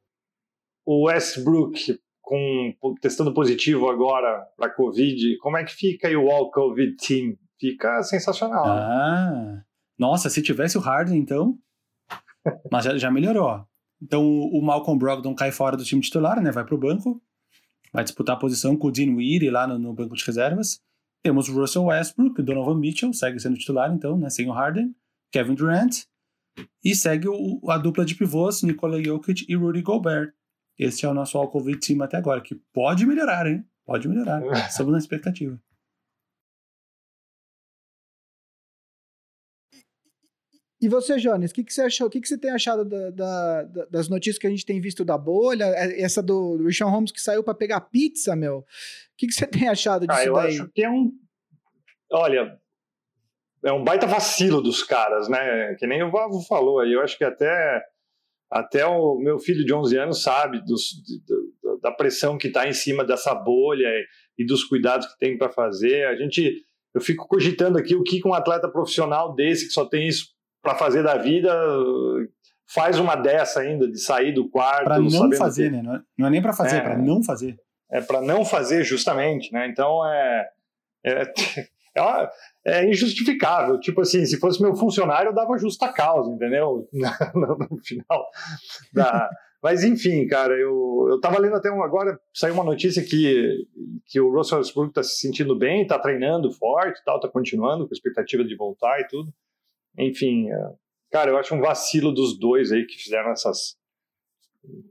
[0.86, 6.52] o Westbrook com, testando positivo agora para Covid, como é que fica aí o All
[6.52, 7.36] Covid Team?
[7.60, 8.66] Fica sensacional.
[8.66, 9.64] Ah,
[9.98, 11.58] nossa, se tivesse o Harden, então.
[12.72, 13.66] Mas já, já melhorou.
[14.02, 16.52] Então o o Malcolm Brogdon cai fora do time titular, né?
[16.52, 17.22] Vai pro banco.
[17.92, 20.80] Vai disputar a posição com o Dean Weary lá no, no banco de reservas.
[21.24, 24.30] Temos o Russell Westbrook, Donovan Mitchell, segue sendo titular, então, né?
[24.30, 24.96] Sem o Harden.
[25.32, 26.06] Kevin Durant.
[26.84, 30.34] E segue o, a dupla de pivôs, Nikola Jokic e Rudy Gobert.
[30.78, 33.66] Esse é o nosso all-covid team até agora, que pode melhorar, hein?
[33.86, 34.42] Pode melhorar.
[34.70, 35.60] Estamos na expectativa.
[40.82, 42.08] E você, Jones, o que, que você achou?
[42.08, 44.80] O que, que você tem achado da- da- da- das notícias que a gente tem
[44.80, 45.66] visto da bolha?
[45.66, 48.60] É- Essa do, do Richard Holmes que saiu para pegar pizza, meu.
[48.60, 48.66] O
[49.18, 50.48] que, que você tem achado disso Ah, eu daí?
[50.56, 51.12] acho que é um.
[52.10, 52.58] Olha,
[53.66, 55.76] é um baita vacilo dos caras, né?
[55.80, 56.94] Que nem o Vavo falou aí.
[56.94, 57.82] Eu acho que até,
[58.52, 60.90] até o meu filho de 11 anos sabe dos,
[61.82, 64.06] da pressão que está em cima dessa bolha e,
[64.44, 66.06] e dos cuidados que tem para fazer.
[66.08, 66.64] A gente.
[66.94, 70.28] Eu fico cogitando aqui o que um atleta profissional desse, que só tem isso
[70.62, 71.54] para fazer da vida,
[72.74, 74.86] faz uma dessa ainda, de sair do quarto.
[74.86, 76.02] Pra não fazer, que- né?
[76.18, 76.82] Não é, é nem pra fazer, é É.
[76.82, 77.58] pra não fazer.
[77.92, 79.68] é para não fazer justamente, né?
[79.68, 80.50] Então é
[81.06, 81.24] é,
[82.66, 83.80] é, injustificável.
[83.80, 86.88] Tipo assim, se fosse meu funcionário, eu dava justa causa, entendeu?
[87.34, 88.26] no, final
[88.94, 89.30] da.
[89.62, 93.66] Mas enfim, cara, eu, eu tava lendo até um, agora, saiu uma notícia que,
[94.06, 97.94] que o Russell Westbrook tá se sentindo bem, tá treinando forte tal, tá continuando com
[97.94, 99.34] expectativa de voltar e tudo.
[99.98, 100.56] Enfim, é,
[101.12, 103.76] cara, eu acho um vacilo dos dois aí que fizeram essas,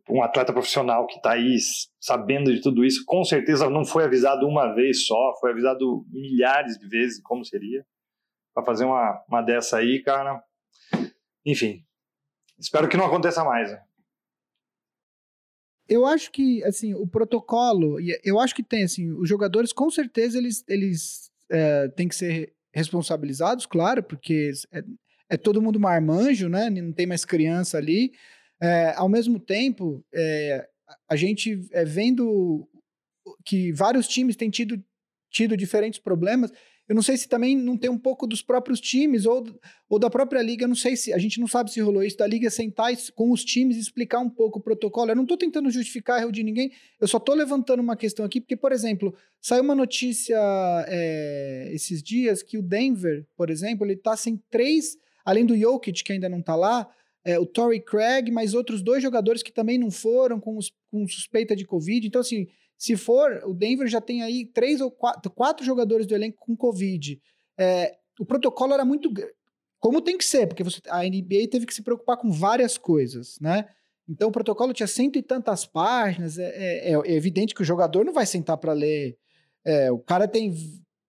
[0.09, 1.57] um atleta profissional que está aí
[2.01, 6.79] sabendo de tudo isso, com certeza não foi avisado uma vez só, foi avisado milhares
[6.79, 7.85] de vezes como seria
[8.55, 10.43] para fazer uma, uma dessa aí, cara.
[11.45, 11.85] Enfim,
[12.59, 13.71] espero que não aconteça mais.
[13.71, 13.83] né?
[15.89, 20.37] Eu acho que, assim, o protocolo, eu acho que tem, assim, os jogadores, com certeza,
[20.37, 24.83] eles, eles é, têm que ser responsabilizados, claro, porque é,
[25.31, 26.69] é todo mundo marmanjo, né?
[26.69, 28.13] Não tem mais criança ali.
[28.61, 30.69] É, ao mesmo tempo, é,
[31.09, 32.69] a gente é, vendo
[33.45, 34.83] que vários times têm tido,
[35.31, 36.51] tido diferentes problemas,
[36.89, 39.45] Eu não sei se também não tem um pouco dos próprios times ou,
[39.91, 40.65] ou da própria liga.
[40.65, 43.31] Eu não sei se a gente não sabe se rolou isso da liga sentar com
[43.31, 45.11] os times explicar um pouco o protocolo.
[45.11, 46.73] Eu não estou tentando justificar erro de ninguém.
[46.99, 50.39] Eu só estou levantando uma questão aqui porque, por exemplo, saiu uma notícia
[50.89, 56.03] é, esses dias que o Denver, por exemplo, ele está sem três, além do Jokic
[56.03, 56.89] que ainda não está lá.
[57.25, 61.07] É, o Torrey Craig, mais outros dois jogadores que também não foram com, os, com
[61.07, 62.07] suspeita de Covid.
[62.07, 62.47] Então, assim,
[62.79, 66.57] se for, o Denver já tem aí três ou quatro, quatro jogadores do elenco com
[66.57, 67.21] Covid.
[67.59, 69.13] É, o protocolo era muito.
[69.81, 73.39] Como tem que ser, porque você, a NBA teve que se preocupar com várias coisas,
[73.41, 73.69] né?
[74.09, 76.39] Então o protocolo tinha cento e tantas páginas.
[76.39, 79.19] É, é, é evidente que o jogador não vai sentar para ler.
[79.65, 80.55] É, o cara tem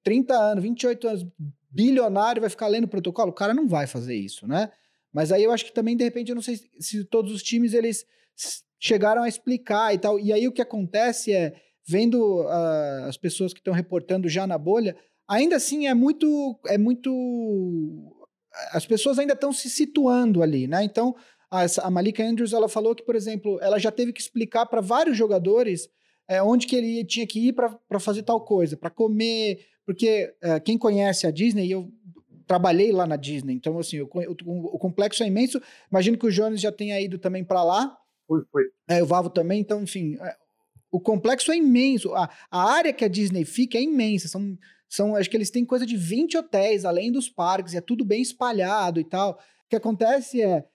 [0.04, 1.28] 30 anos, 28 anos,
[1.70, 3.30] bilionário, vai ficar lendo o protocolo.
[3.30, 4.72] O cara não vai fazer isso, né?
[5.14, 7.74] Mas aí eu acho que também, de repente, eu não sei se todos os times
[7.74, 8.06] eles
[8.80, 10.20] chegaram a explicar e tal.
[10.20, 11.54] E aí o que acontece é,
[11.88, 14.96] vendo uh, as pessoas que estão reportando já na bolha,
[15.28, 16.60] ainda assim é muito.
[16.68, 17.12] É muito.
[18.72, 20.84] As pessoas ainda estão se situando ali, né?
[20.84, 21.16] Então,
[21.52, 25.18] a, Malika Andrews ela falou que, por exemplo, ela já teve que explicar para vários
[25.18, 25.88] jogadores
[26.28, 30.62] é, onde que ele tinha que ir para fazer tal coisa, para comer, porque uh,
[30.64, 31.90] quem conhece a Disney, eu
[32.50, 34.10] trabalhei lá na Disney, então assim, o,
[34.44, 35.62] o, o complexo é imenso.
[35.92, 37.96] Imagino que o Jones já tenha ido também para lá.
[38.28, 38.64] Fui, fui.
[38.88, 40.36] É, o Vavo também, então, enfim, é,
[40.92, 42.12] o complexo é imenso.
[42.16, 44.28] A, a área que a Disney fica é imensa.
[44.28, 44.58] São,
[44.90, 48.20] são, acho que eles têm coisa de 20 hotéis, além dos parques, é tudo bem
[48.20, 49.34] espalhado e tal.
[49.34, 50.66] O que acontece é.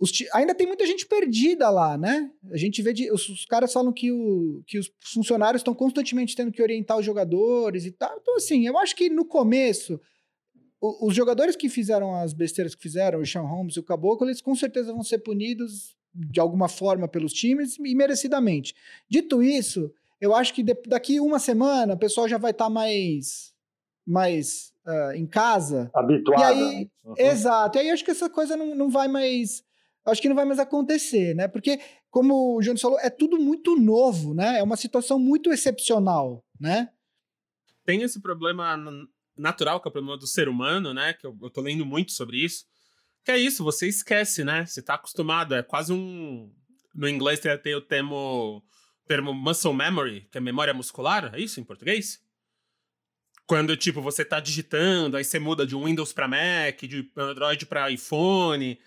[0.00, 2.30] Os, ainda tem muita gente perdida lá, né?
[2.50, 2.94] A gente vê.
[2.94, 6.96] De, os, os caras falam que, o, que os funcionários estão constantemente tendo que orientar
[6.96, 8.16] os jogadores e tal.
[8.18, 10.00] Então, assim, eu acho que no começo
[11.00, 14.40] os jogadores que fizeram as besteiras que fizeram, o Sean Holmes e o Caboclo, eles
[14.40, 18.74] com certeza vão ser punidos de alguma forma pelos times e merecidamente.
[19.08, 23.54] Dito isso, eu acho que daqui uma semana o pessoal já vai estar tá mais,
[24.06, 25.90] mais uh, em casa.
[25.94, 26.40] Habituado.
[26.40, 26.90] E aí, né?
[27.04, 27.14] uhum.
[27.18, 27.76] Exato.
[27.76, 29.62] E aí acho que essa coisa não, não vai mais.
[30.04, 31.48] Acho que não vai mais acontecer, né?
[31.48, 34.60] Porque, como o Jones falou, é tudo muito novo, né?
[34.60, 36.90] É uma situação muito excepcional, né?
[37.84, 38.76] Tem esse problema
[39.36, 41.12] natural, que é o problema do ser humano, né?
[41.12, 42.64] Que eu, eu tô lendo muito sobre isso
[43.26, 44.64] que é isso, você esquece, né?
[44.64, 46.48] Você tá acostumado, é quase um.
[46.94, 48.64] No inglês tem, o termo,
[49.04, 52.22] termo muscle memory, que é memória muscular, é isso em português?
[53.44, 57.90] Quando, tipo, você tá digitando, aí você muda de Windows para Mac, de Android para
[57.90, 58.78] iPhone,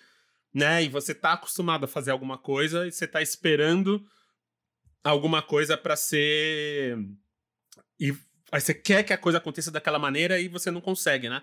[0.53, 0.85] né?
[0.85, 4.01] E você tá acostumado a fazer alguma coisa e você tá esperando
[5.03, 6.97] alguma coisa para ser.
[7.99, 8.15] E
[8.51, 11.41] aí você quer que a coisa aconteça daquela maneira e você não consegue, né?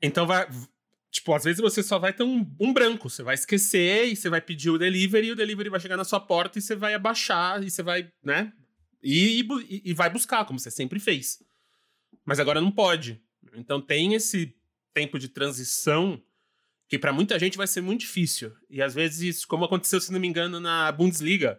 [0.00, 0.48] Então vai,
[1.10, 4.28] Tipo, às vezes você só vai ter um, um, branco, você vai esquecer e você
[4.28, 6.92] vai pedir o delivery e o delivery vai chegar na sua porta e você vai
[6.92, 8.52] abaixar e você vai, né?
[9.02, 11.42] E, e, e vai buscar, como você sempre fez.
[12.26, 13.22] Mas agora não pode.
[13.54, 14.54] Então tem esse
[14.92, 16.22] tempo de transição
[16.88, 18.52] que para muita gente vai ser muito difícil.
[18.68, 21.58] E às vezes, como aconteceu, se não me engano, na Bundesliga,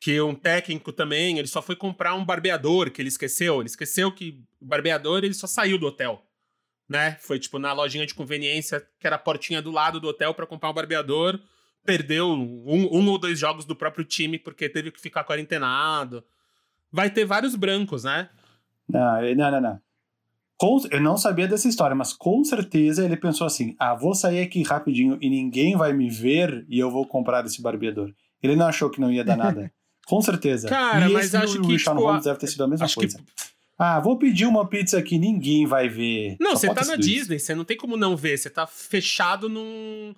[0.00, 3.60] que um técnico também, ele só foi comprar um barbeador que ele esqueceu.
[3.60, 6.24] Ele esqueceu que o barbeador ele só saiu do hotel
[6.88, 7.16] né?
[7.20, 10.46] Foi tipo na lojinha de conveniência, que era a portinha do lado do hotel para
[10.46, 11.38] comprar um barbeador.
[11.84, 16.24] Perdeu um, um, ou dois jogos do próprio time porque teve que ficar quarentenado.
[16.90, 18.30] Vai ter vários brancos, né?
[18.88, 19.80] Não, não, não, não.
[20.56, 24.40] Com, eu não sabia dessa história, mas com certeza ele pensou assim: ah, vou sair
[24.40, 28.12] aqui rapidinho e ninguém vai me ver e eu vou comprar esse barbeador.
[28.42, 29.70] Ele não achou que não ia dar nada.
[30.08, 30.68] com certeza.
[30.68, 31.74] Cara, e mas acho que.
[31.74, 33.18] O Sean tipo, Holmes deve ter sido a mesma coisa.
[33.18, 33.24] Que
[33.78, 36.36] ah, vou pedir uma pizza que ninguém vai ver.
[36.40, 38.36] Não, você tá na Disney, você não tem como não ver.
[38.36, 40.14] Você tá fechado num.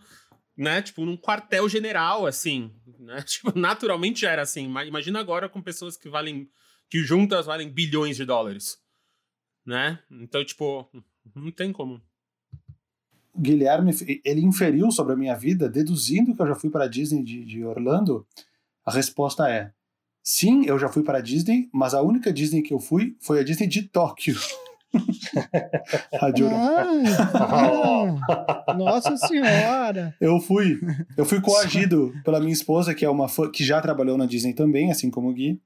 [0.56, 2.70] Né, tipo, num quartel general, assim.
[2.98, 3.22] Né?
[3.26, 4.64] Tipo, naturalmente já era assim.
[4.64, 6.48] Imagina agora com pessoas que valem.
[6.88, 8.78] que juntas valem bilhões de dólares.
[9.64, 9.98] Né?
[10.10, 10.88] Então, tipo,
[11.34, 12.00] não tem como.
[13.36, 13.92] Guilherme,
[14.24, 17.44] ele inferiu sobre a minha vida, deduzindo que eu já fui para a Disney de,
[17.44, 18.26] de Orlando.
[18.84, 19.72] A resposta é:
[20.22, 23.40] Sim, eu já fui para a Disney, mas a única Disney que eu fui foi
[23.40, 24.36] a Disney de Tóquio.
[27.34, 30.14] ah, nossa senhora!
[30.20, 30.78] Eu fui,
[31.16, 34.52] eu fui coagido pela minha esposa, que é uma fã, que já trabalhou na Disney
[34.52, 35.60] também, assim como o Gui.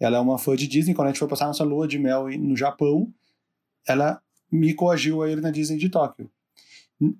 [0.00, 0.94] Ela é uma fã de Disney.
[0.94, 3.12] Quando a gente foi passar nossa lua de mel no Japão,
[3.86, 6.30] ela me coagiu a ir na Disney de Tóquio.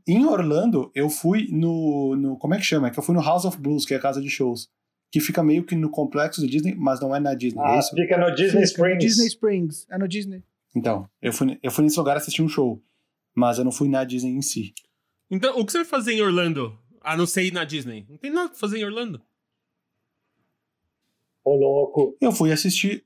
[0.07, 2.37] Em Orlando, eu fui no, no.
[2.39, 2.89] Como é que chama?
[2.89, 4.69] É que eu fui no House of Blues, que é a casa de shows
[5.11, 7.61] que fica meio que no complexo do Disney, mas não é na Disney.
[7.61, 7.95] É ah, é isso?
[7.95, 8.95] fica no Disney fica Springs.
[8.95, 10.43] No Disney Springs, é no Disney.
[10.75, 12.83] Então, eu fui, eu fui nesse lugar assistir um show,
[13.35, 14.75] mas eu não fui na Disney em si.
[15.31, 18.07] Então, o que você vai fazer em Orlando, a não ser ir na Disney?
[18.09, 19.21] Não tem nada pra fazer em Orlando.
[21.45, 22.17] Ô, louco.
[22.21, 23.05] Eu fui assistir...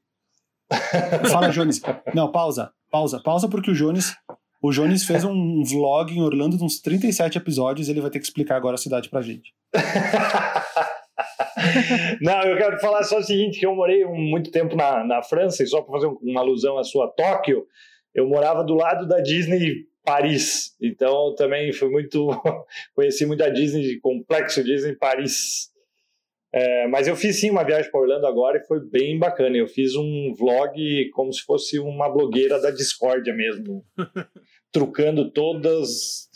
[1.31, 1.81] Fala, Jones.
[2.15, 2.73] Não, pausa.
[2.91, 4.17] pausa, pausa porque o Jones,
[4.61, 8.25] o Jones fez um vlog em Orlando de uns 37 episódios, ele vai ter que
[8.25, 9.55] explicar agora a cidade pra gente.
[12.21, 15.63] Não, eu quero falar só o seguinte, que eu morei muito tempo na, na França,
[15.63, 17.67] e só para fazer uma alusão à sua Tóquio,
[18.15, 20.75] eu morava do lado da Disney Paris.
[20.81, 22.29] Então também fui muito
[22.95, 25.71] conheci muito a Disney, complexo Disney Paris.
[26.55, 29.57] É, mas eu fiz sim uma viagem para Orlando agora e foi bem bacana.
[29.57, 33.83] Eu fiz um vlog como se fosse uma blogueira da discórdia mesmo,
[34.71, 36.29] trucando todas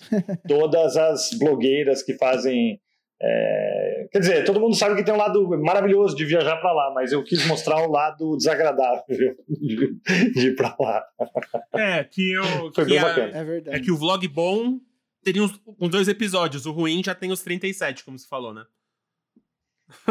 [0.49, 2.81] todas as blogueiras que fazem
[3.21, 6.93] é, quer dizer, todo mundo sabe que tem um lado maravilhoso de viajar para lá,
[6.95, 9.03] mas eu quis mostrar o lado desagradável
[9.49, 9.99] de,
[10.35, 11.03] de ir para lá.
[11.75, 12.45] É, que eu.
[12.75, 13.37] Foi que bem a- bacana.
[13.39, 13.77] É verdade.
[13.77, 14.79] É que o vlog bom
[15.25, 16.67] teria uns, uns dois episódios.
[16.67, 18.65] O ruim já tem os 37, como você falou, né?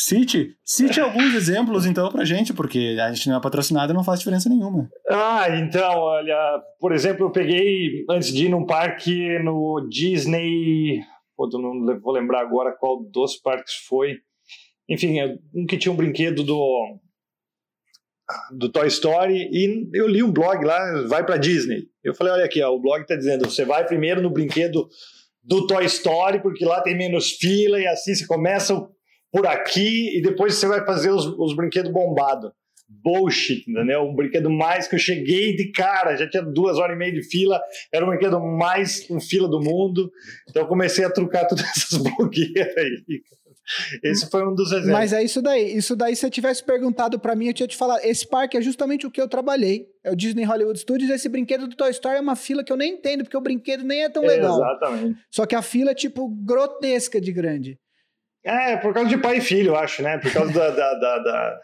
[0.00, 4.04] Cite, cite alguns exemplos então pra gente, porque a gente não é patrocinado e não
[4.04, 4.88] faz diferença nenhuma.
[5.10, 11.00] Ah, então, olha, por exemplo, eu peguei antes de ir num parque no Disney.
[11.36, 14.18] Não vou lembrar agora qual dos parques foi.
[14.88, 17.00] Enfim, é um que tinha um brinquedo do
[18.52, 21.88] do Toy Story e eu li um blog lá, vai para Disney.
[22.04, 24.86] Eu falei, olha aqui, ó, o blog tá dizendo, você vai primeiro no brinquedo
[25.42, 28.74] do Toy Story porque lá tem menos fila e assim você começa
[29.32, 32.50] por aqui e depois você vai fazer os, os brinquedos bombados
[32.88, 34.02] bullshit, entendeu?
[34.02, 37.22] Um brinquedo mais que eu cheguei de cara, já tinha duas horas e meia de
[37.22, 37.60] fila,
[37.92, 40.10] era o brinquedo mais com fila do mundo,
[40.48, 43.22] então eu comecei a trucar todas essas blogueiras aí.
[44.02, 44.92] Esse foi um dos exemplos.
[44.92, 45.76] Mas é isso daí.
[45.76, 48.00] Isso daí, se você tivesse perguntado pra mim, eu tinha te falado.
[48.02, 49.86] Esse parque é justamente o que eu trabalhei.
[50.02, 51.10] É o Disney Hollywood Studios.
[51.10, 53.84] Esse brinquedo do Toy Story é uma fila que eu nem entendo, porque o brinquedo
[53.84, 54.56] nem é tão legal.
[54.56, 55.18] Exatamente.
[55.30, 57.78] Só que a fila é, tipo, grotesca de grande.
[58.44, 60.18] É, por causa de pai e filho, eu acho, né?
[60.18, 60.70] Por causa da.
[60.70, 61.60] da, da- da-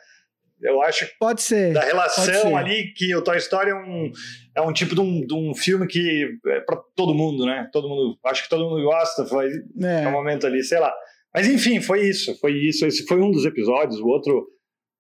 [0.63, 1.75] eu acho Pode ser.
[1.75, 2.31] da pode ser.
[2.31, 4.11] relação ali que o Toy Story é um,
[4.57, 7.69] é um tipo de um, de um filme que é pra todo mundo, né?
[7.73, 9.51] Todo mundo, acho que todo mundo gosta, foi é
[9.83, 10.11] um É.
[10.11, 10.93] momento ali, sei lá.
[11.35, 12.87] Mas enfim, foi isso, foi isso.
[12.87, 14.01] Esse foi um dos episódios.
[14.01, 14.47] O outro,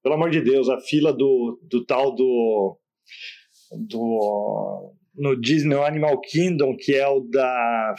[0.03, 2.77] pelo amor de Deus, a fila do, do tal do.
[3.89, 7.95] do no Disney Animal Kingdom, que é o da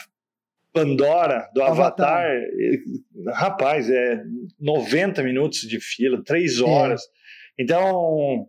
[0.84, 2.24] Pandora, do Avatar.
[2.24, 3.34] Avatar.
[3.34, 4.22] Rapaz, é
[4.60, 7.02] 90 minutos de fila, 3 horas.
[7.58, 8.46] Então.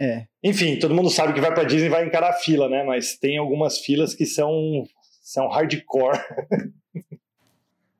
[0.00, 0.26] É.
[0.42, 2.82] Enfim, todo mundo sabe que vai pra Disney e vai encarar a fila, né?
[2.82, 4.84] Mas tem algumas filas que são,
[5.22, 6.18] são hardcore.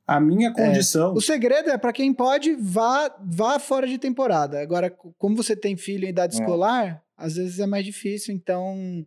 [0.07, 1.15] A minha condição.
[1.15, 4.61] O segredo é, pra quem pode, vá, vá fora de temporada.
[4.61, 6.41] Agora, como você tem filho em idade É.
[6.41, 9.07] escolar, às vezes é mais difícil, então.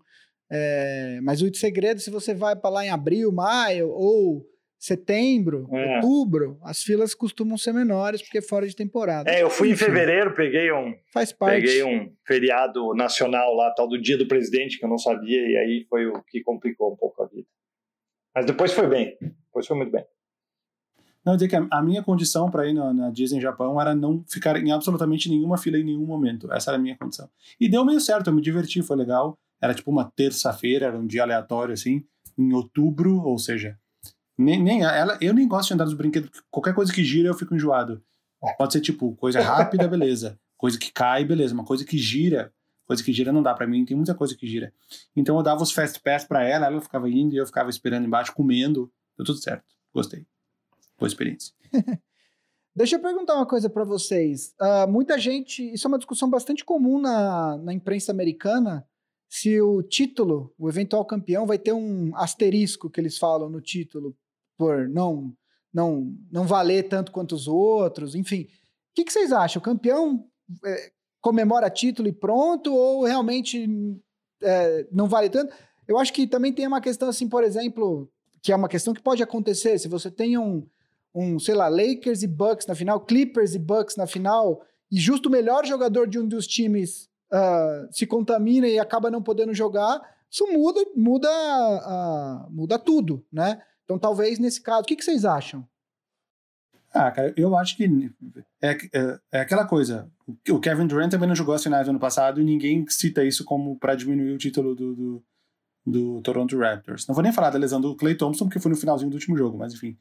[0.51, 4.45] É, Mas o segredo, se você vai pra lá em abril, maio ou
[4.77, 5.95] setembro, É.
[5.95, 9.29] outubro, as filas costumam ser menores porque é fora de temporada.
[9.31, 11.61] É, eu fui em Enfim, fevereiro, peguei um, Faz parte.
[11.61, 15.57] peguei um feriado nacional lá, tal do dia do presidente, que eu não sabia, e
[15.57, 17.47] aí foi o que complicou um pouco a vida.
[18.35, 20.05] Mas depois foi bem, depois foi muito bem.
[21.25, 23.95] Não, eu dizer que a, a minha condição para ir na, na Disney Japão era
[23.95, 26.51] não ficar em absolutamente nenhuma fila em nenhum momento.
[26.53, 27.27] Essa era a minha condição.
[27.59, 29.35] E deu meio certo, eu me diverti, foi legal.
[29.65, 32.03] Era tipo uma terça-feira, era um dia aleatório, assim,
[32.37, 33.77] em outubro, ou seja,
[34.37, 37.33] nem, nem ela, eu nem gosto de andar nos brinquedos, qualquer coisa que gira eu
[37.33, 38.03] fico enjoado.
[38.57, 40.39] Pode ser tipo coisa rápida, beleza.
[40.55, 41.53] Coisa que cai, beleza.
[41.53, 42.53] Uma coisa que gira,
[42.85, 44.71] coisa que gira não dá pra mim, tem muita coisa que gira.
[45.15, 48.05] Então eu dava os fast pass pra ela, ela ficava indo e eu ficava esperando
[48.05, 48.91] embaixo, comendo.
[49.17, 49.65] Deu tudo certo.
[49.93, 50.25] Gostei.
[50.99, 51.53] Boa experiência.
[52.75, 54.53] Deixa eu perguntar uma coisa pra vocês.
[54.59, 55.73] Ah, muita gente.
[55.73, 58.85] Isso é uma discussão bastante comum na, na imprensa americana.
[59.29, 64.15] Se o título, o eventual campeão, vai ter um asterisco que eles falam no título,
[64.57, 65.33] por não
[65.73, 68.43] não não valer tanto quanto os outros, enfim.
[68.43, 68.47] O
[68.95, 69.59] que, que vocês acham?
[69.59, 70.25] O campeão
[70.65, 73.67] é, comemora título e pronto, ou realmente
[74.41, 75.53] é, não vale tanto?
[75.87, 78.09] Eu acho que também tem uma questão assim, por exemplo,
[78.41, 79.77] que é uma questão que pode acontecer.
[79.79, 80.65] Se você tem um,
[81.13, 84.61] um, sei lá, Lakers e Bucks na final, Clippers e Bucks na final,
[84.91, 89.21] e justo o melhor jogador de um dos times ah, se contamina e acaba não
[89.21, 93.61] podendo jogar, isso muda, muda, ah, muda tudo, né?
[93.83, 95.67] Então, talvez nesse caso, o que, que vocês acham?
[96.93, 97.83] Ah, cara, eu acho que
[98.61, 100.09] é, é, é aquela coisa.
[100.49, 103.43] O Kevin Durant também não jogou as finais do ano passado e ninguém cita isso
[103.43, 105.23] como para diminuir o título do, do,
[105.85, 107.05] do Toronto Raptors.
[107.05, 109.37] Não vou nem falar da lesão do Clay Thompson, porque foi no finalzinho do último
[109.37, 109.97] jogo, mas enfim.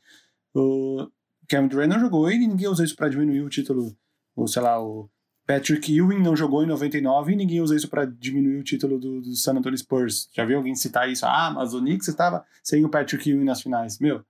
[0.55, 1.09] O
[1.49, 3.97] Kevin Durant não jogou e ninguém usa isso para diminuir o título.
[4.37, 5.11] Ou sei lá, o
[5.47, 9.21] Patrick Ewing não jogou em 99 e ninguém usa isso para diminuir o título do,
[9.21, 10.29] do San Antonio Spurs.
[10.33, 11.27] Já viu alguém citar isso?
[11.27, 13.99] Ah, mas o Knicks estava sem o Patrick Ewing nas finais.
[13.99, 14.25] Meu,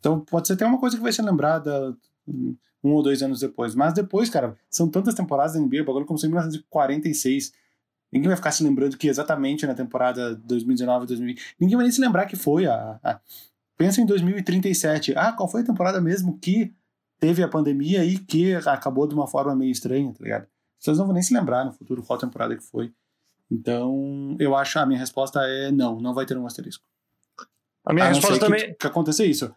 [0.00, 1.94] então pode ser até uma coisa que vai ser lembrada
[2.26, 3.74] um ou dois anos depois.
[3.74, 7.52] Mas depois, cara, são tantas temporadas da NBA, o bagulho começou em 1946.
[8.10, 11.56] Ninguém vai ficar se lembrando que exatamente na temporada 2019 2020.
[11.60, 13.20] Ninguém vai nem se lembrar que foi a, a.
[13.76, 15.12] Pensa em 2037.
[15.16, 16.72] Ah, qual foi a temporada mesmo que
[17.18, 20.46] teve a pandemia e que acabou de uma forma meio estranha, tá ligado?
[20.78, 22.92] Vocês não vão nem se lembrar no futuro qual temporada que foi.
[23.50, 26.84] Então, eu acho a minha resposta é não, não vai ter um asterisco.
[27.84, 28.68] A minha a resposta também.
[28.68, 29.52] Que, que acontecer isso.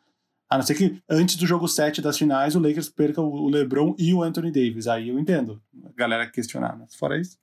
[0.49, 3.95] A não ser que antes do jogo 7 das finais o Lakers perca o LeBron
[3.97, 4.88] e o Anthony Davis.
[4.88, 7.38] Aí eu entendo a galera questionar, mas fora isso.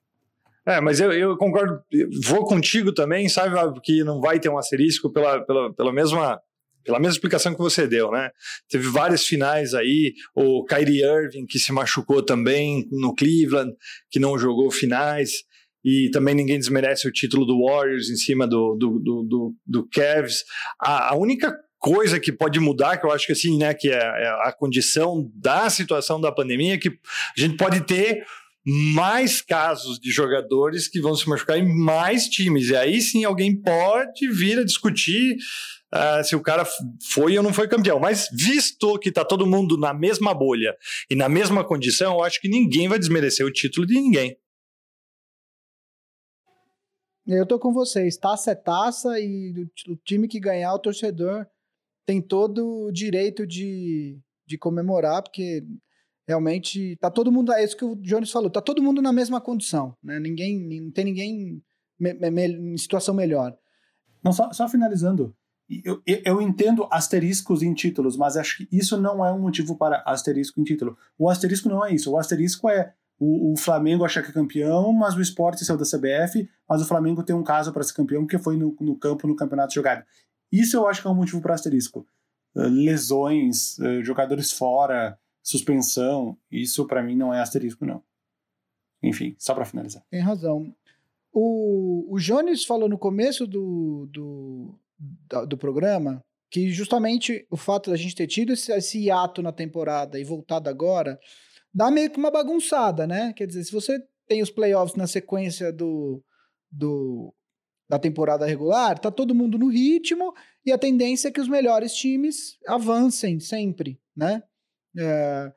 [0.66, 1.82] É, mas eu, eu concordo,
[2.26, 6.38] vou contigo também, sabe, que não vai ter um asterisco pela, pela, pela mesma
[6.89, 8.30] pela mesma explicação que você deu, né?
[8.66, 13.74] Teve várias finais aí, o Kyrie Irving que se machucou também no Cleveland,
[14.11, 15.45] que não jogou finais,
[15.84, 19.89] e também ninguém desmerece o título do Warriors em cima do, do, do, do, do
[19.91, 20.45] Cavs.
[20.80, 23.99] A, a única coisa que pode mudar, que eu acho que assim, né, que é,
[23.99, 28.24] é a condição da situação da pandemia, que a gente pode ter
[28.64, 32.68] mais casos de jogadores que vão se machucar em mais times.
[32.68, 35.36] E aí sim alguém pode vir a discutir
[35.94, 36.66] uh, se o cara
[37.12, 37.98] foi ou não foi campeão.
[37.98, 40.76] Mas visto que está todo mundo na mesma bolha
[41.11, 44.36] e na mesma condição, eu acho que ninguém vai desmerecer o título de ninguém.
[47.26, 48.16] Eu tô com vocês.
[48.16, 51.46] Taça é taça e o time que ganhar, o torcedor
[52.06, 55.62] tem todo o direito de, de comemorar, porque
[56.28, 59.40] realmente tá todo mundo, é isso que o Jones falou, tá todo mundo na mesma
[59.40, 60.20] condição, né?
[60.20, 61.62] Ninguém, não tem ninguém
[61.98, 63.56] me, me, em situação melhor.
[64.22, 65.34] Não, só, só finalizando,
[65.84, 70.02] eu, eu entendo asteriscos em títulos, mas acho que isso não é um motivo para
[70.06, 70.98] asterisco em título.
[71.18, 72.10] O asterisco não é isso.
[72.10, 75.84] O asterisco é o, o Flamengo achar que é campeão, mas o esporte saiu da
[75.84, 79.26] CBF, mas o Flamengo tem um caso para ser campeão porque foi no, no campo
[79.26, 80.04] no campeonato jogado.
[80.52, 82.06] Isso eu acho que é um motivo para asterisco.
[82.54, 88.03] Uh, lesões, uh, jogadores fora, suspensão, isso para mim não é asterisco, não.
[89.03, 90.03] Enfim, só para finalizar.
[90.11, 90.74] Tem razão.
[91.32, 94.74] O, o Jones falou no começo do, do,
[95.47, 100.18] do programa que justamente o fato da gente ter tido esse, esse hiato na temporada
[100.18, 101.18] e voltado agora
[101.72, 103.32] dá meio que uma bagunçada, né?
[103.34, 106.22] Quer dizer, se você tem os playoffs na sequência do,
[106.70, 107.34] do,
[107.89, 110.34] da temporada regular, tá todo mundo no ritmo
[110.64, 114.43] e a tendência é que os melhores times avancem sempre, né?
[114.97, 115.53] É,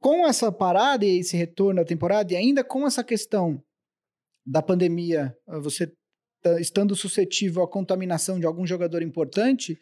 [0.00, 3.62] com essa parada e esse retorno à temporada, e ainda com essa questão
[4.44, 5.92] da pandemia, você
[6.42, 9.78] tá estando suscetível à contaminação de algum jogador importante,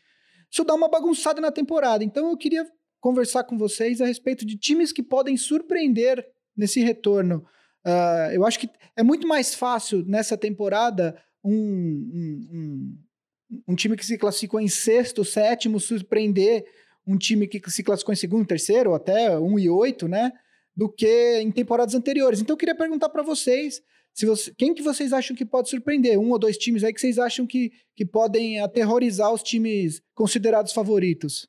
[0.50, 2.04] isso dá uma bagunçada na temporada.
[2.04, 2.66] Então eu queria
[3.00, 7.44] conversar com vocês a respeito de times que podem surpreender nesse retorno.
[7.86, 13.96] Uh, eu acho que é muito mais fácil nessa temporada um, um, um, um, time
[13.96, 16.64] que se classificou em sexto, sétimo, surpreender
[17.08, 20.30] um time que se classificou em segundo, terceiro, ou até um e oito, né?
[20.76, 22.40] Do que em temporadas anteriores.
[22.40, 23.80] Então eu queria perguntar para vocês
[24.14, 26.18] se você, quem que vocês acham que pode surpreender?
[26.18, 30.72] Um ou dois times aí que vocês acham que, que podem aterrorizar os times considerados
[30.72, 31.48] favoritos?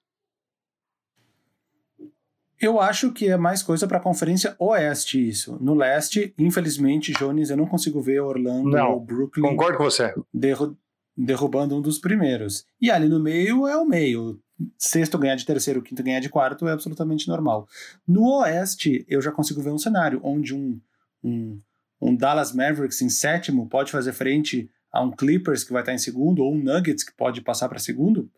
[2.61, 5.57] Eu acho que é mais coisa para a Conferência Oeste isso.
[5.61, 9.41] No Leste, infelizmente, Jones, eu não consigo ver Orlando não, ou Brooklyn.
[9.41, 10.13] Concordo com você.
[10.33, 10.77] Derru
[11.17, 12.65] derrubando um dos primeiros.
[12.79, 14.39] E ali no meio é o meio.
[14.77, 17.67] Sexto ganhar de terceiro, quinto ganhar de quarto é absolutamente normal.
[18.07, 20.79] No Oeste, eu já consigo ver um cenário onde um,
[21.23, 21.59] um,
[22.01, 25.97] um Dallas Mavericks em sétimo pode fazer frente a um Clippers que vai estar em
[25.97, 28.29] segundo, ou um Nuggets que pode passar para segundo.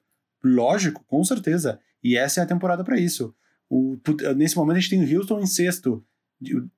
[0.44, 1.80] Lógico, com certeza.
[2.04, 3.34] E essa é a temporada para isso.
[3.70, 3.98] O,
[4.36, 6.04] nesse momento a gente tem o Houston em sexto.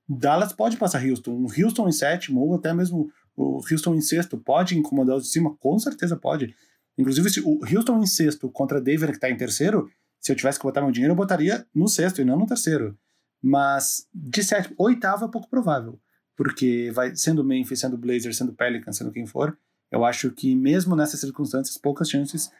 [0.07, 1.31] O Dallas pode passar Houston.
[1.31, 5.29] O Houston em sétimo, ou até mesmo o Houston em sexto, pode incomodar os de
[5.29, 5.55] cima?
[5.55, 6.53] Com certeza pode.
[6.97, 9.89] Inclusive, se o Houston em sexto contra Denver, que está em terceiro,
[10.19, 12.97] se eu tivesse que botar meu dinheiro, eu botaria no sexto e não no terceiro.
[13.41, 15.99] Mas de sétimo, oitavo é pouco provável.
[16.35, 19.57] Porque vai sendo Memphis, sendo Blazers, sendo Pelicans, sendo quem for,
[19.91, 22.51] eu acho que mesmo nessas circunstâncias, poucas chances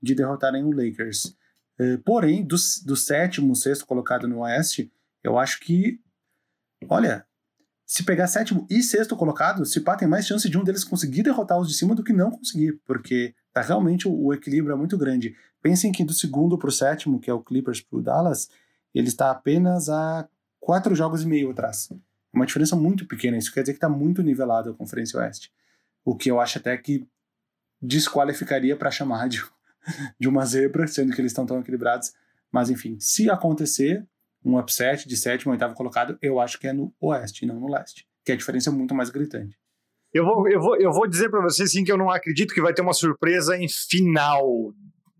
[0.00, 1.36] de derrotarem o Lakers.
[1.78, 4.90] Eh, porém, do, do sétimo, sexto colocado no Oeste,
[5.22, 6.00] eu acho que,
[6.88, 7.26] olha,
[7.88, 11.22] se pegar sétimo e sexto colocado, se pá, tem mais chance de um deles conseguir
[11.22, 14.98] derrotar os de cima do que não conseguir, porque tá realmente o, equilíbrio é muito
[14.98, 15.34] grande.
[15.62, 18.50] Pensem que do segundo para o sétimo, que é o Clippers para o Dallas,
[18.94, 20.28] ele está apenas a
[20.60, 21.88] quatro jogos e meio atrás.
[22.30, 25.50] Uma diferença muito pequena, isso quer dizer que está muito nivelado a Conferência Oeste.
[26.04, 27.08] O que eu acho até que
[27.80, 29.42] desqualificaria para chamar de
[30.20, 32.12] de uma zebra, sendo que eles estão tão equilibrados.
[32.52, 34.06] Mas enfim, se acontecer
[34.44, 38.06] um upset de sétimo oitavo colocado, eu acho que é no oeste, não no leste,
[38.24, 39.56] que a diferença é muito mais gritante.
[40.12, 42.62] Eu vou, eu vou, eu vou dizer para você sim que eu não acredito que
[42.62, 44.72] vai ter uma surpresa em final,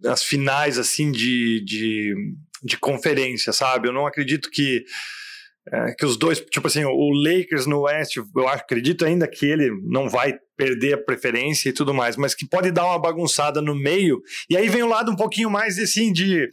[0.06, 2.14] as finais assim de, de
[2.62, 3.88] de conferência, sabe?
[3.88, 4.84] Eu não acredito que
[5.70, 9.70] é, que os dois, tipo assim, o Lakers no Oeste, eu acredito ainda que ele
[9.84, 13.74] não vai perder a preferência e tudo mais, mas que pode dar uma bagunçada no
[13.74, 14.20] meio.
[14.48, 16.48] E aí vem o lado um pouquinho mais assim de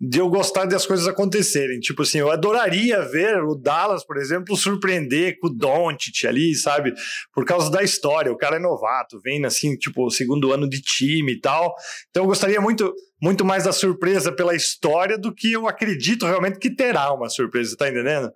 [0.00, 1.78] de eu gostar das coisas acontecerem.
[1.80, 6.92] Tipo assim, eu adoraria ver o Dallas, por exemplo, surpreender com o Doncic ali, sabe?
[7.32, 8.32] Por causa da história.
[8.32, 11.74] O cara é novato, vem assim, tipo, segundo ano de time e tal.
[12.10, 12.92] Então eu gostaria muito,
[13.22, 17.76] muito mais da surpresa pela história do que eu acredito realmente que terá uma surpresa,
[17.76, 18.30] tá entendendo?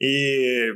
[0.00, 0.74] E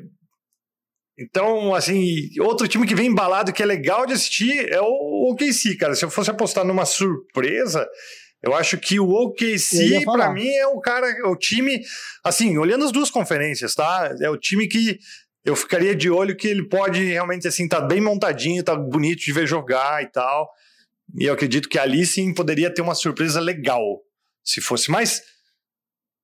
[1.20, 5.76] então, assim, outro time que vem embalado que é legal de assistir é o OKC,
[5.76, 5.96] cara.
[5.96, 7.88] Se eu fosse apostar numa surpresa,
[8.42, 11.82] eu acho que o OKC, para mim, é o cara, é o time,
[12.22, 14.14] assim, olhando as duas conferências, tá?
[14.20, 14.98] É o time que
[15.44, 19.32] eu ficaria de olho que ele pode realmente, assim, tá bem montadinho, tá bonito de
[19.32, 20.48] ver jogar e tal.
[21.18, 23.82] E eu acredito que ali sim poderia ter uma surpresa legal,
[24.44, 24.90] se fosse.
[24.90, 25.22] Mas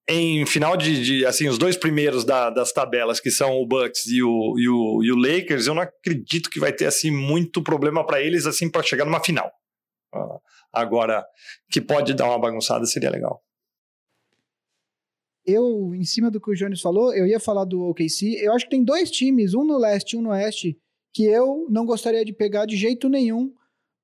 [0.08, 4.06] em final de, de assim, os dois primeiros da, das tabelas, que são o Bucks
[4.06, 7.62] e o, e o, e o Lakers, eu não acredito que vai ter, assim, muito
[7.62, 9.50] problema para eles, assim, para chegar numa final.
[10.14, 10.38] Uh,
[10.74, 11.24] Agora,
[11.70, 13.42] que pode dar uma bagunçada seria legal.
[15.46, 18.38] Eu, em cima do que o Jones falou, eu ia falar do OKC.
[18.40, 20.78] Eu acho que tem dois times, um no leste e um no oeste,
[21.12, 23.52] que eu não gostaria de pegar de jeito nenhum,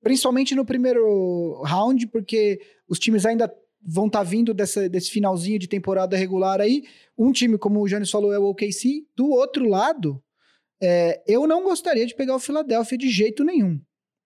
[0.01, 3.51] principalmente no primeiro round, porque os times ainda
[3.83, 6.83] vão estar tá vindo dessa, desse finalzinho de temporada regular aí.
[7.17, 9.07] Um time, como o Jones falou, é o OKC.
[9.15, 10.21] Do outro lado,
[10.81, 13.79] é, eu não gostaria de pegar o Philadelphia de jeito nenhum.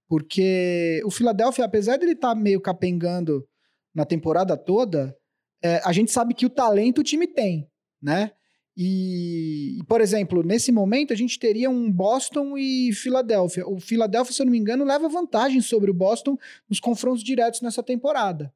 [0.08, 3.48] Porque o Philadelphia, apesar de ele estar tá meio capengando
[3.94, 5.16] na temporada toda,
[5.64, 7.68] é, a gente sabe que o talento o time tem,
[8.02, 8.32] né?
[8.78, 13.66] E, por exemplo, nesse momento a gente teria um Boston e Filadélfia.
[13.66, 16.38] O Philadelphia, se eu não me engano, leva vantagem sobre o Boston
[16.70, 18.54] nos confrontos diretos nessa temporada.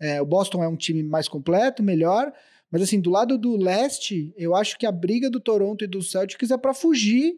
[0.00, 2.32] É, o Boston é um time mais completo, melhor,
[2.70, 6.02] mas assim, do lado do leste, eu acho que a briga do Toronto e do
[6.02, 7.36] Celtics é para fugir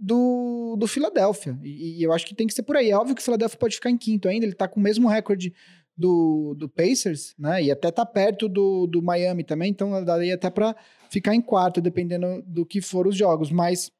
[0.00, 1.58] do, do Philadelphia.
[1.62, 2.90] E, e, eu acho que tem que ser por aí.
[2.90, 5.06] É óbvio que o Philadelphia pode ficar em quinto ainda, ele tá com o mesmo
[5.06, 5.52] recorde
[5.96, 7.62] do, do Pacers, né?
[7.62, 10.74] E até tá perto do, do Miami também, então daria até para
[11.10, 13.50] ficar em quarto, dependendo do que for os jogos.
[13.50, 13.92] Mas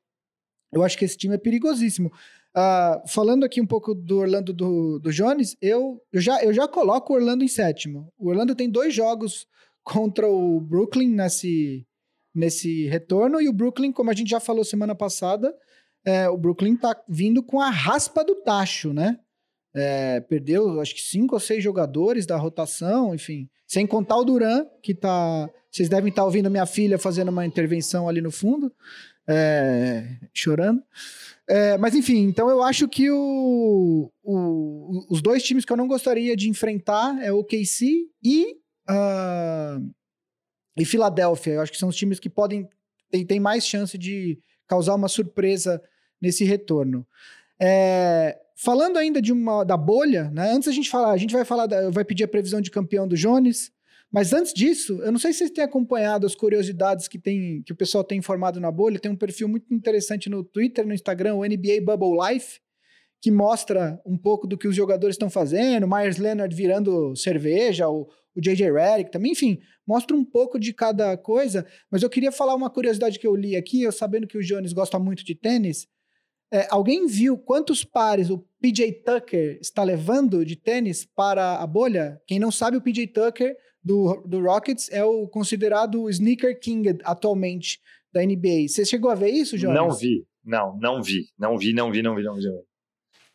[0.73, 2.11] eu acho que esse time é perigosíssimo.
[2.57, 6.67] Uh, falando aqui um pouco do Orlando do, do Jones, eu, eu, já, eu já
[6.67, 8.11] coloco o Orlando em sétimo.
[8.19, 9.47] O Orlando tem dois jogos
[9.85, 11.87] contra o Brooklyn nesse,
[12.35, 15.55] nesse retorno, e o Brooklyn, como a gente já falou semana passada,
[16.05, 19.19] é, o Brooklyn tá vindo com a raspa do tacho, né?
[19.75, 23.49] É, perdeu, acho que cinco ou seis jogadores da rotação, enfim.
[23.67, 25.49] Sem contar o Duran, que tá.
[25.71, 28.73] Vocês devem estar tá ouvindo minha filha fazendo uma intervenção ali no fundo,
[29.29, 30.83] é, chorando.
[31.49, 35.87] É, mas enfim, então eu acho que o, o, os dois times que eu não
[35.87, 38.57] gostaria de enfrentar é o KC e,
[38.89, 39.91] uh,
[40.77, 41.55] e Filadélfia.
[41.55, 42.69] Eu acho que são os times que podem.
[43.11, 44.39] Tem, tem mais chance de
[44.71, 45.83] causar uma surpresa
[46.23, 47.05] nesse retorno.
[47.61, 50.53] É, falando ainda de uma da bolha, né?
[50.53, 53.09] Antes a gente falar, a gente vai falar, da, vai pedir a previsão de campeão
[53.09, 53.73] do Jones,
[54.13, 57.73] mas antes disso, eu não sei se vocês têm acompanhado as curiosidades que tem, que
[57.73, 59.01] o pessoal tem informado na bolha.
[59.01, 62.61] Tem um perfil muito interessante no Twitter, no Instagram, o NBA Bubble Life,
[63.21, 68.09] que mostra um pouco do que os jogadores estão fazendo, Myers Leonard virando cerveja, o,
[68.37, 72.55] o JJ Redick também, enfim, mostra um pouco de cada coisa, mas eu queria falar
[72.55, 75.87] uma curiosidade que eu li aqui, eu sabendo que o Jones gosta muito de tênis,
[76.53, 82.21] é, alguém viu quantos pares o PJ Tucker está levando de tênis para a bolha?
[82.27, 87.79] Quem não sabe, o PJ Tucker do, do Rockets é o considerado Sneaker King atualmente
[88.13, 88.67] da NBA.
[88.69, 89.77] Você chegou a ver isso, Jones?
[89.77, 92.43] Não vi, não, não vi, não vi, não vi, não vi, não vi.
[92.43, 92.70] Não vi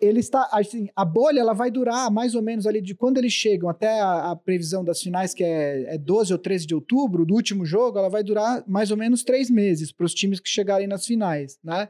[0.06, 3.34] ele está assim, a bolha ela vai durar mais ou menos ali de quando eles
[3.34, 7.26] chegam até a, a, previsão das finais, que é, é 12 ou 13 de outubro,
[7.26, 10.50] do último jogo, ela vai durar mais ou menos três meses para os times que
[10.50, 11.90] chegarem nas finais, né?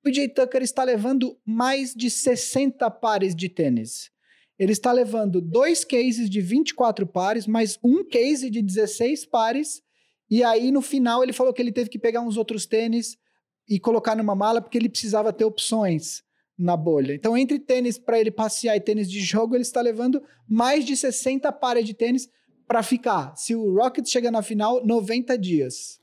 [0.00, 4.10] O PJ Tucker está levando mais de 60 pares de tênis.
[4.58, 9.80] Ele está levando dois cases de 24 pares, mais um case de 16 pares,
[10.28, 13.16] e aí no final ele falou que ele teve que pegar uns outros tênis
[13.68, 16.22] e colocar numa mala porque ele precisava ter opções
[16.62, 17.14] na bolha.
[17.14, 20.96] Então, entre tênis para ele passear e tênis de jogo, ele está levando mais de
[20.96, 22.30] 60 pares de tênis
[22.66, 23.34] para ficar.
[23.36, 26.00] Se o Rockets chega na final, 90 dias.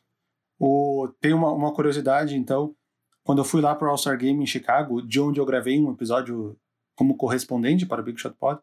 [0.59, 2.75] O, tem uma, uma curiosidade, então.
[3.23, 5.91] Quando eu fui lá para o All-Star Game em Chicago, de onde eu gravei um
[5.91, 6.57] episódio
[6.95, 8.59] como correspondente para o Big Shot Pod,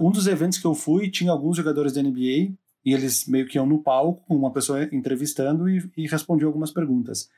[0.00, 3.56] um dos eventos que eu fui tinha alguns jogadores da NBA e eles meio que
[3.56, 7.28] iam no palco uma pessoa entrevistando e, e respondiam algumas perguntas.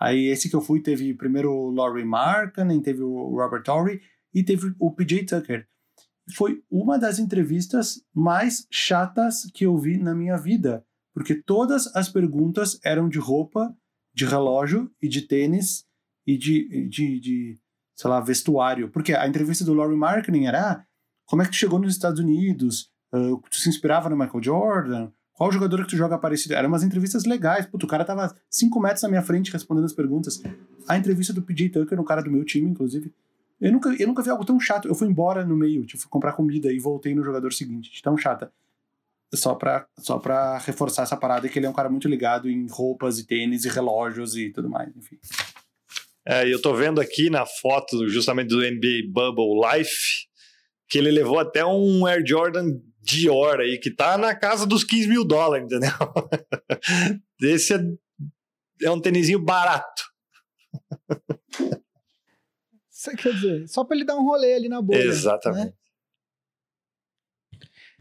[0.00, 4.00] Aí esse que eu fui teve primeiro o Laurie Markkanen, teve o Robert Torrey
[4.32, 5.68] e teve o PJ Tucker.
[6.34, 12.08] foi uma das entrevistas mais chatas que eu vi na minha vida, porque todas as
[12.08, 13.76] perguntas eram de roupa,
[14.14, 15.84] de relógio e de tênis
[16.26, 17.60] e de, de, de
[17.96, 18.90] sei lá, vestuário.
[18.90, 20.84] Porque a entrevista do Laurie Marketing era ah,
[21.26, 25.12] como é que tu chegou nos Estados Unidos, uh, tu se inspirava no Michael Jordan,
[25.40, 26.52] qual jogador que tu joga parecido?
[26.52, 27.64] Eram umas entrevistas legais.
[27.64, 30.38] Puto, o cara tava cinco metros na minha frente respondendo as perguntas.
[30.86, 33.10] A entrevista do PJ Tucker, um cara do meu time, inclusive,
[33.58, 34.86] eu nunca, eu nunca vi algo tão chato.
[34.86, 38.02] Eu fui embora no meio, tipo, comprar comida e voltei no jogador seguinte.
[38.02, 38.52] Tão chata.
[39.32, 42.66] Só pra, só pra reforçar essa parada que ele é um cara muito ligado em
[42.68, 45.18] roupas e tênis e relógios e tudo mais, enfim.
[46.26, 50.28] É, eu tô vendo aqui na foto justamente do NBA Bubble Life
[50.86, 55.08] que ele levou até um Air Jordan Dior aí, que tá na casa dos 15
[55.08, 55.90] mil dólares, entendeu?
[57.42, 57.80] Esse é,
[58.82, 60.02] é um tênisinho barato.
[62.88, 64.98] Você quer dizer, só para ele dar um rolê ali na boa.
[64.98, 65.66] Exatamente.
[65.66, 65.72] Né?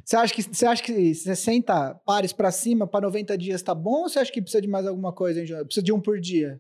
[0.04, 4.02] Você acha que você acha que 60 pares para cima para 90 dias tá bom
[4.02, 5.64] ou você acha que precisa de mais alguma coisa, hein, João?
[5.64, 6.60] Precisa de um por dia?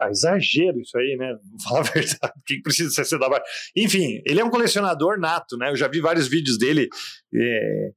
[0.00, 1.34] Ah, exagero isso aí, né?
[1.50, 2.32] Vou falar a verdade.
[2.46, 3.40] Quem precisa ser CW?
[3.76, 5.70] Enfim, ele é um colecionador nato, né?
[5.70, 6.88] Eu já vi vários vídeos dele
[7.34, 7.90] é,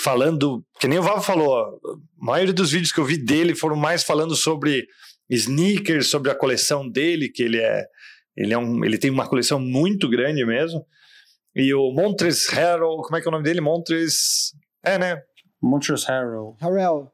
[0.00, 1.70] falando, que nem o Vavo falou, a
[2.16, 4.86] maioria dos vídeos que eu vi dele foram mais falando sobre
[5.28, 7.84] sneakers, sobre a coleção dele, que ele é
[8.36, 10.84] ele, é um, ele tem uma coleção muito grande mesmo.
[11.54, 13.60] E o Montres Harrell, como é que é o nome dele?
[13.60, 14.52] Montres.
[14.82, 15.22] É, né?
[15.62, 16.56] Montres Harrell.
[16.60, 17.13] Harrell.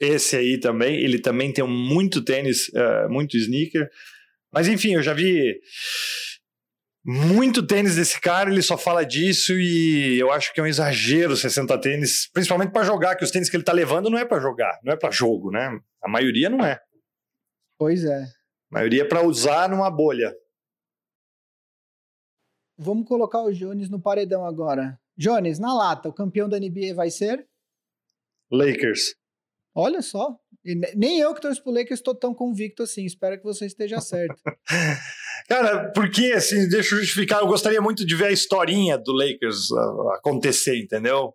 [0.00, 0.96] Esse aí também.
[0.96, 3.88] Ele também tem muito tênis, uh, muito sneaker.
[4.52, 5.60] Mas enfim, eu já vi
[7.04, 11.36] muito tênis desse cara, ele só fala disso e eu acho que é um exagero
[11.36, 14.40] 60 tênis, principalmente para jogar, que os tênis que ele tá levando não é para
[14.40, 15.78] jogar, não é para jogo, né?
[16.02, 16.80] A maioria não é.
[17.76, 18.22] Pois é.
[18.22, 18.26] A
[18.70, 20.34] maioria é para usar numa bolha.
[22.78, 24.98] Vamos colocar o Jones no paredão agora.
[25.16, 27.46] Jones, na lata, o campeão da NBA vai ser?
[28.50, 29.14] Lakers.
[29.74, 30.36] Olha só.
[30.64, 33.04] E nem eu que torço pro Lakers estou tão convicto assim.
[33.04, 34.40] Espero que você esteja certo.
[35.48, 39.70] Cara, porque, assim, deixa eu justificar, eu gostaria muito de ver a historinha do Lakers
[39.70, 41.34] uh, acontecer, entendeu?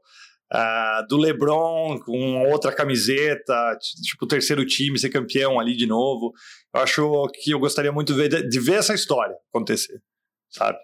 [0.51, 6.33] Uh, do LeBron com outra camiseta, tipo o terceiro time ser campeão ali de novo.
[6.73, 10.01] Eu acho que eu gostaria muito de ver, de ver essa história acontecer,
[10.49, 10.79] sabe?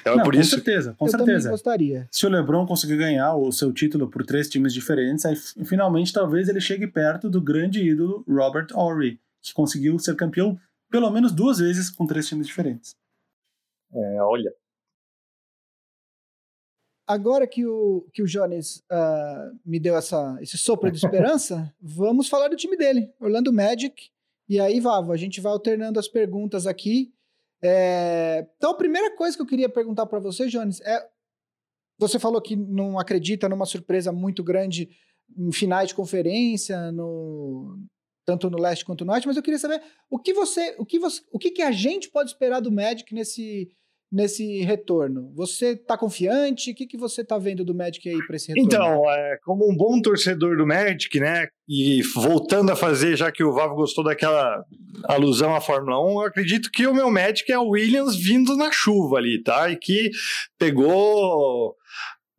[0.00, 0.50] Então, é Não, é por com isso...
[0.50, 1.50] certeza, com eu certeza.
[1.50, 2.08] gostaria.
[2.10, 6.48] Se o LeBron conseguir ganhar o seu título por três times diferentes, aí finalmente talvez
[6.48, 10.58] ele chegue perto do grande ídolo Robert Horry, que conseguiu ser campeão
[10.90, 12.94] pelo menos duas vezes com três times diferentes.
[13.92, 14.54] É, olha.
[17.06, 22.28] Agora que o, que o Jones uh, me deu essa, esse sopro de esperança, vamos
[22.28, 24.10] falar do time dele, Orlando Magic.
[24.48, 27.12] E aí, Vavo, a gente vai alternando as perguntas aqui.
[27.62, 31.06] É, então, a primeira coisa que eu queria perguntar para você, Jones, é:
[31.98, 34.90] você falou que não acredita numa surpresa muito grande
[35.36, 37.78] em finais de conferência, no,
[38.26, 40.98] tanto no leste quanto no norte, mas eu queria saber o que você, o que
[40.98, 43.70] você, o que, que a gente pode esperar do Magic nesse
[44.12, 45.32] nesse retorno?
[45.34, 46.70] Você está confiante?
[46.70, 48.66] O que, que você está vendo do Magic aí para esse retorno?
[48.66, 51.48] Então, é, como um bom torcedor do Magic, né?
[51.66, 54.62] E voltando a fazer, já que o Vavo gostou daquela
[55.04, 58.70] alusão à Fórmula 1, eu acredito que o meu Magic é o Williams vindo na
[58.70, 59.70] chuva ali, tá?
[59.70, 60.10] E que
[60.58, 61.74] pegou.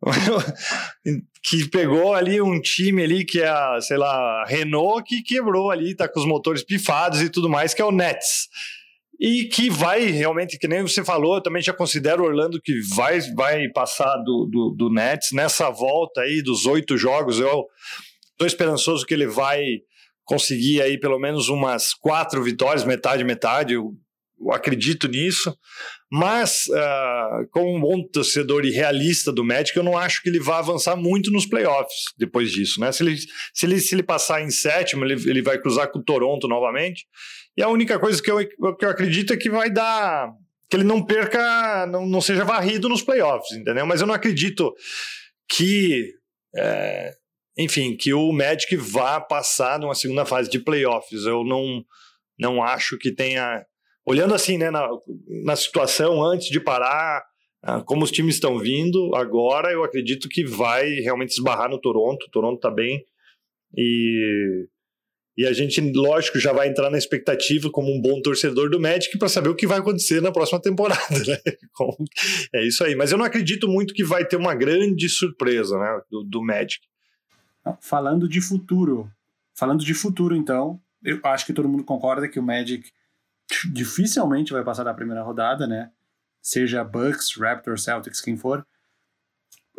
[1.42, 5.94] que pegou ali um time ali que é, a, sei lá, Renault que quebrou ali,
[5.94, 8.48] tá com os motores pifados e tudo mais, que é o Nets
[9.20, 13.20] e que vai realmente, que nem você falou, eu também já considero Orlando que vai,
[13.34, 17.38] vai passar do, do, do Nets nessa volta aí dos oito jogos.
[17.38, 17.66] Eu
[18.32, 19.62] estou esperançoso que ele vai
[20.24, 23.74] conseguir aí pelo menos umas quatro vitórias, metade, metade.
[23.74, 23.92] Eu,
[24.40, 25.56] eu acredito nisso.
[26.10, 30.40] Mas, uh, como um bom torcedor e realista do Magic, eu não acho que ele
[30.40, 32.80] vá avançar muito nos playoffs depois disso.
[32.80, 32.92] Né?
[32.92, 33.16] Se, ele,
[33.52, 37.06] se, ele, se ele passar em sétimo, ele, ele vai cruzar com o Toronto novamente.
[37.56, 38.46] E a única coisa que eu,
[38.76, 40.32] que eu acredito é que vai dar.
[40.68, 43.86] que ele não perca, não, não seja varrido nos playoffs, entendeu?
[43.86, 44.74] Mas eu não acredito
[45.48, 46.12] que.
[46.56, 47.12] É,
[47.56, 51.24] enfim, que o Magic vá passar numa segunda fase de playoffs.
[51.24, 51.84] Eu não,
[52.38, 53.64] não acho que tenha.
[54.04, 54.86] Olhando assim, né, na,
[55.44, 57.24] na situação antes de parar,
[57.62, 62.26] ah, como os times estão vindo agora, eu acredito que vai realmente esbarrar no Toronto.
[62.26, 63.02] O Toronto está bem.
[63.74, 64.66] E
[65.36, 69.18] e a gente, lógico, já vai entrar na expectativa como um bom torcedor do Magic
[69.18, 71.38] para saber o que vai acontecer na próxima temporada, né?
[72.54, 72.94] É isso aí.
[72.94, 76.86] Mas eu não acredito muito que vai ter uma grande surpresa, né, do, do Magic.
[77.80, 79.10] Falando de futuro,
[79.56, 82.88] falando de futuro, então, eu acho que todo mundo concorda que o Magic
[83.72, 85.90] dificilmente vai passar da primeira rodada, né?
[86.40, 88.64] Seja Bucks, Raptors, Celtics, quem for.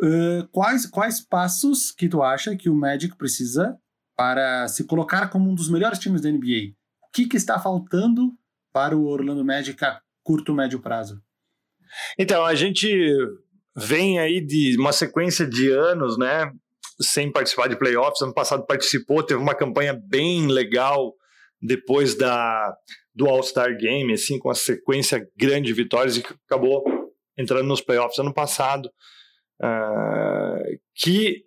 [0.02, 3.78] Uh, quais, quais passos que tu acha que o Magic precisa
[4.16, 6.72] para se colocar como um dos melhores times da NBA?
[7.02, 8.32] O que, que está faltando
[8.72, 11.22] para o Orlando Magic a curto médio prazo?
[12.18, 12.88] Então, a gente
[13.76, 16.50] vem aí de uma sequência de anos, né?
[17.00, 18.22] Sem participar de playoffs.
[18.22, 21.14] Ano passado participou, teve uma campanha bem legal
[21.60, 22.74] depois da,
[23.14, 26.84] do All-Star Game, assim, com uma sequência grande de vitórias e acabou
[27.36, 28.90] entrando nos playoffs ano passado.
[29.58, 31.45] Uh, que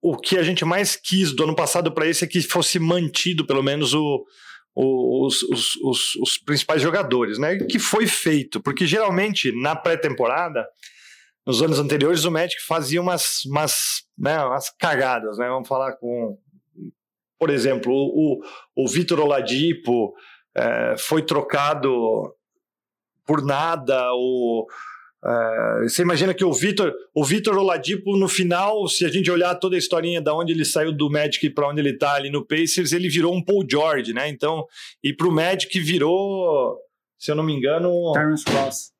[0.00, 3.46] o que a gente mais quis do ano passado para esse é que fosse mantido
[3.46, 4.24] pelo menos o,
[4.74, 7.56] o, os, os, os, os, principais jogadores, né?
[7.56, 10.64] Que foi feito, porque geralmente na pré-temporada,
[11.46, 15.48] nos anos anteriores, o Magic fazia umas, umas, né, umas cagadas, né?
[15.48, 16.38] Vamos falar com,
[17.38, 18.40] por exemplo, o,
[18.76, 20.14] o Vitor Oladipo
[20.56, 22.32] é, foi trocado
[23.26, 24.66] por nada, o
[25.24, 29.54] Uh, você imagina que o Vitor, o Vitor Oladipo, no final, se a gente olhar
[29.56, 32.46] toda a historinha da onde ele saiu do Magic para onde ele está ali no
[32.46, 34.28] Pacers, ele virou um Paul George, né?
[34.28, 34.64] Então,
[35.02, 36.78] e para o Magic virou,
[37.18, 38.92] se eu não me engano, Terence Ross.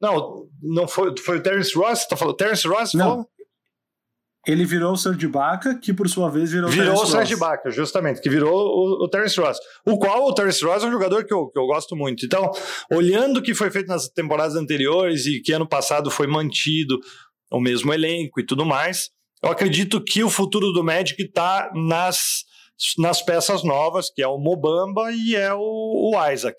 [0.00, 2.06] Não, não foi, foi o Terence Ross?
[2.06, 2.94] Tá falando Terence Ross?
[2.94, 3.08] Não.
[3.08, 3.30] Falou?
[4.46, 8.22] Ele virou o Serge Ibaka, que por sua vez virou, virou o Serge Ibaka, justamente,
[8.22, 9.58] que virou o, o Terence Ross.
[9.84, 12.24] O qual o Terence Ross é um jogador que eu, que eu gosto muito.
[12.24, 12.50] Então,
[12.90, 16.98] olhando o que foi feito nas temporadas anteriores e que ano passado foi mantido
[17.50, 19.10] o mesmo elenco e tudo mais,
[19.42, 22.44] eu acredito que o futuro do Magic está nas,
[22.98, 25.60] nas peças novas, que é o Mobamba e é o,
[26.12, 26.56] o Isaac.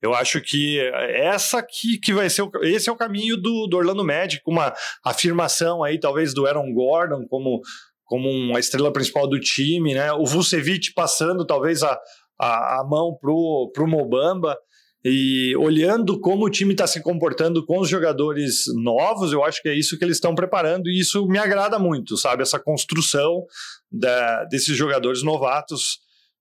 [0.00, 0.80] Eu acho que
[1.14, 4.74] essa aqui que vai ser o, esse é o caminho do, do Orlando Magic, uma
[5.04, 7.60] afirmação aí talvez do Aaron Gordon como
[8.04, 10.12] como uma estrela principal do time, né?
[10.12, 11.98] O Vucevic passando talvez a,
[12.38, 14.58] a, a mão pro pro Mobamba
[15.04, 19.68] e olhando como o time está se comportando com os jogadores novos, eu acho que
[19.68, 22.42] é isso que eles estão preparando e isso me agrada muito, sabe?
[22.42, 23.44] Essa construção
[23.90, 25.98] da, desses jogadores novatos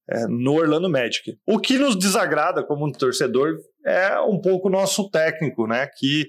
[0.10, 1.38] é, no Orlando Magic.
[1.48, 5.88] O que nos desagrada como um torcedor é um pouco o nosso técnico, né?
[5.98, 6.28] Que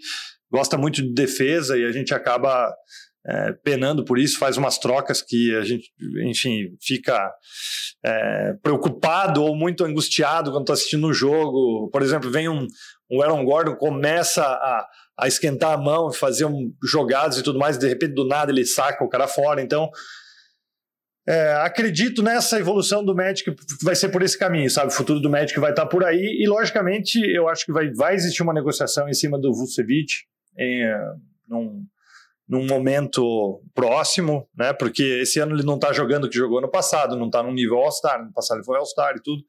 [0.51, 2.72] gosta muito de defesa e a gente acaba
[3.26, 5.92] é, penando por isso, faz umas trocas que a gente,
[6.24, 7.32] enfim, fica
[8.04, 11.88] é, preocupado ou muito angustiado quando está assistindo o jogo.
[11.90, 12.66] Por exemplo, vem um,
[13.10, 14.86] um Aaron Gordon, começa a,
[15.18, 18.50] a esquentar a mão, fazer um, jogadas e tudo mais, e de repente do nada
[18.50, 19.62] ele saca o cara fora.
[19.62, 19.88] Então,
[21.28, 24.88] é, acredito nessa evolução do Magic vai ser por esse caminho, sabe?
[24.88, 28.14] O futuro do Magic vai estar por aí e, logicamente, eu acho que vai, vai
[28.14, 30.12] existir uma negociação em cima do Vucevic
[30.58, 30.82] em,
[31.48, 31.86] num,
[32.53, 34.74] num momento próximo, né?
[34.74, 37.50] Porque esse ano ele não está jogando o que jogou no passado, não está num
[37.50, 39.42] nível All-Star, no passado ele foi All-Star e tudo.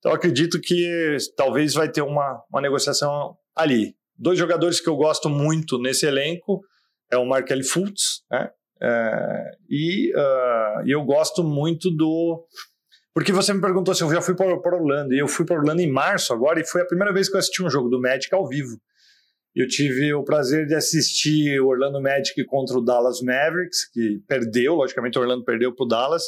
[0.00, 3.94] Então acredito que talvez vai ter uma, uma negociação ali.
[4.18, 6.60] Dois jogadores que eu gosto muito nesse elenco
[7.08, 8.50] é o Markel Fultz, né?
[8.82, 12.44] É, e uh, eu gosto muito do.
[13.14, 15.82] Porque você me perguntou se eu já fui para Orlando, e eu fui para Orlando
[15.82, 18.34] em março agora, e foi a primeira vez que eu assisti um jogo do Magic
[18.34, 18.76] ao vivo.
[19.54, 24.74] Eu tive o prazer de assistir o Orlando Magic contra o Dallas Mavericks, que perdeu,
[24.74, 26.22] logicamente o Orlando perdeu para o Dallas,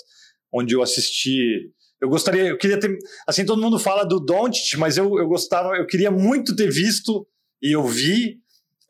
[0.52, 1.70] onde eu assisti.
[2.00, 2.98] Eu gostaria, eu queria ter.
[3.26, 7.26] Assim, todo mundo fala do Doncic, mas eu, eu gostava, eu queria muito ter visto,
[7.62, 8.42] e eu vi,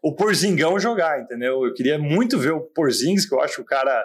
[0.02, 1.64] o Porzingão jogar, entendeu?
[1.64, 4.04] Eu queria muito ver o Porzingis, que eu acho o cara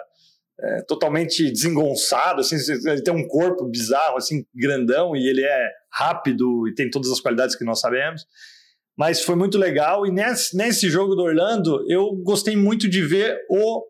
[0.60, 2.56] é, totalmente desengonçado, assim,
[2.86, 7.20] ele tem um corpo bizarro, assim, grandão, e ele é rápido e tem todas as
[7.20, 8.26] qualidades que nós sabemos.
[8.98, 13.38] Mas foi muito legal, e nesse, nesse jogo do Orlando, eu gostei muito de ver
[13.48, 13.84] o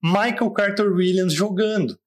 [0.00, 1.98] Michael Carter Williams jogando.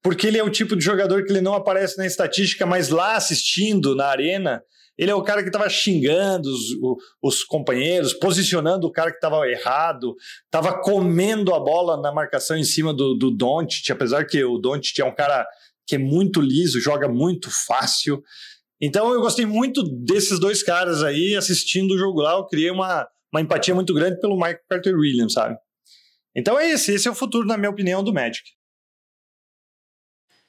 [0.00, 3.16] Porque ele é o tipo de jogador que ele não aparece na estatística, mas lá
[3.16, 4.62] assistindo na arena,
[4.96, 9.48] ele é o cara que estava xingando os, os, companheiros, posicionando o cara que estava
[9.48, 10.14] errado,
[10.44, 14.98] estava comendo a bola na marcação em cima do, do Doncic, apesar que o Doncic
[15.00, 15.46] é um cara
[15.86, 18.22] que é muito liso, joga muito fácil.
[18.80, 23.06] Então eu gostei muito desses dois caras aí assistindo o jogo lá, eu criei uma,
[23.32, 25.56] uma empatia muito grande pelo Michael Carter Williams, sabe?
[26.34, 28.50] Então é esse, esse é o futuro, na minha opinião, do Magic.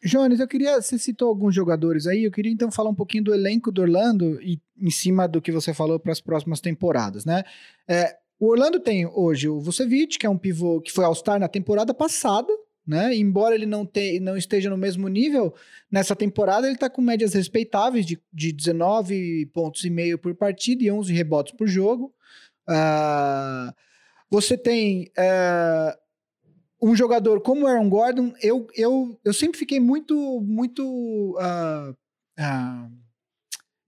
[0.04, 0.82] Jones, eu queria.
[0.82, 4.42] Você citou alguns jogadores aí, eu queria então falar um pouquinho do elenco do Orlando
[4.42, 7.44] e em cima do que você falou para as próximas temporadas, né?
[7.88, 11.48] É, o Orlando tem hoje o Vucevic, que é um pivô que foi All-Star na
[11.48, 12.52] temporada passada,
[12.86, 13.16] né?
[13.16, 15.54] Embora ele não, te, não esteja no mesmo nível,
[15.90, 20.84] nessa temporada ele está com médias respeitáveis de, de 19 pontos e meio por partida
[20.84, 22.14] e 11 rebotes por jogo.
[22.68, 23.74] Uh,
[24.30, 25.98] você tem uh,
[26.82, 31.96] um jogador como Aaron Gordon, eu, eu, eu sempre fiquei muito, muito uh,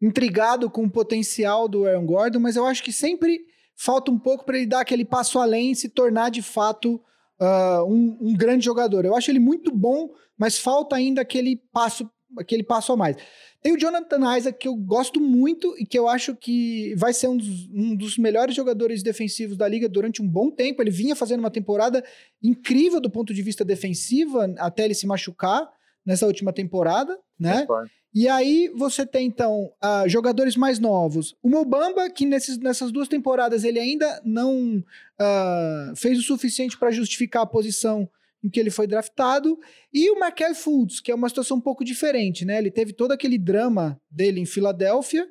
[0.02, 3.42] intrigado com o potencial do Aaron Gordon, mas eu acho que sempre
[3.76, 7.02] falta um pouco para ele dar aquele passo além e se tornar de fato
[7.40, 9.06] uh, um, um, grande jogador.
[9.06, 13.18] Eu acho ele muito bom, mas falta ainda aquele passo, aquele passo a mais.
[13.62, 17.30] Tem o Jonathan Isaac, que eu gosto muito e que eu acho que vai ser
[17.30, 20.82] um dos, um dos melhores jogadores defensivos da liga durante um bom tempo.
[20.82, 22.04] Ele vinha fazendo uma temporada
[22.42, 25.70] incrível do ponto de vista defensivo, até ele se machucar
[26.06, 27.66] nessa última temporada, né?
[28.14, 31.36] E aí você tem, então, uh, jogadores mais novos.
[31.42, 36.92] O Mobamba, que nesses, nessas duas temporadas ele ainda não uh, fez o suficiente para
[36.92, 38.08] justificar a posição
[38.44, 39.60] em que ele foi draftado.
[39.92, 42.60] E o Markel Fultz, que é uma situação um pouco diferente, né?
[42.60, 45.28] Ele teve todo aquele drama dele em Filadélfia.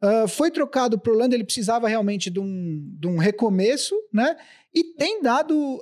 [0.00, 4.36] Uh, foi trocado para Orlando, ele precisava realmente de um, de um recomeço, né?
[4.72, 5.80] E tem dado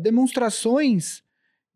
[0.00, 1.24] demonstrações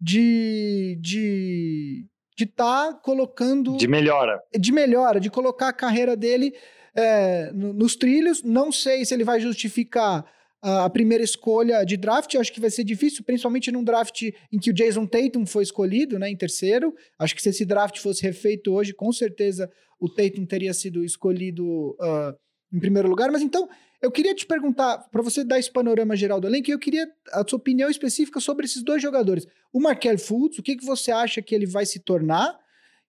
[0.01, 2.07] de, de
[2.37, 3.77] de estar tá colocando.
[3.77, 4.41] De melhora.
[4.59, 6.55] De melhora, de colocar a carreira dele
[6.95, 8.43] é, nos trilhos.
[8.43, 10.25] Não sei se ele vai justificar
[10.63, 12.37] a primeira escolha de draft.
[12.37, 14.23] Acho que vai ser difícil, principalmente num draft
[14.53, 16.95] em que o Jason Tatum foi escolhido, né, em terceiro.
[17.19, 21.91] Acho que se esse draft fosse refeito hoje, com certeza o Tatum teria sido escolhido
[21.93, 22.35] uh,
[22.73, 23.31] em primeiro lugar.
[23.31, 23.69] Mas então,
[24.01, 27.47] eu queria te perguntar, para você dar esse panorama geral do elenco, eu queria a
[27.47, 29.47] sua opinião específica sobre esses dois jogadores.
[29.73, 32.59] O Markel Fultz, o que, que você acha que ele vai se tornar?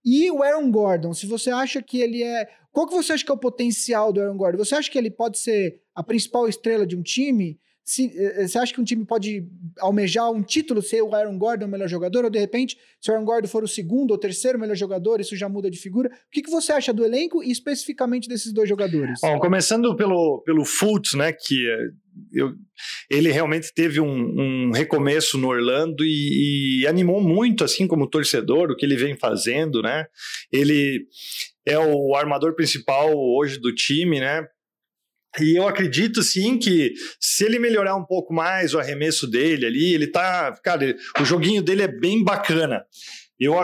[0.05, 2.47] E o Aaron Gordon, se você acha que ele é.
[2.72, 4.57] Qual que você acha que é o potencial do Aaron Gordon?
[4.57, 7.59] Você acha que ele pode ser a principal estrela de um time?
[7.86, 9.45] Se, eh, você acha que um time pode
[9.79, 13.13] almejar um título, ser o Aaron Gordon o melhor jogador, ou de repente, se o
[13.13, 16.09] Aaron Gordon for o segundo ou terceiro melhor jogador, isso já muda de figura?
[16.09, 19.19] O que, que você acha do elenco e especificamente desses dois jogadores?
[19.21, 21.89] Bom, começando pelo, pelo Fultz, né, que eh,
[22.31, 22.53] eu,
[23.09, 28.71] ele realmente teve um, um recomeço no Orlando e, e, animou muito, assim como torcedor,
[28.71, 30.05] o que ele vem fazendo, né?
[30.51, 31.05] Ele
[31.65, 34.45] é o armador principal hoje do time, né?
[35.39, 39.93] E eu acredito sim que se ele melhorar um pouco mais o arremesso dele ali,
[39.93, 40.51] ele tá.
[40.63, 42.86] Cara, ele, o joguinho dele é bem bacana.
[43.39, 43.55] Eu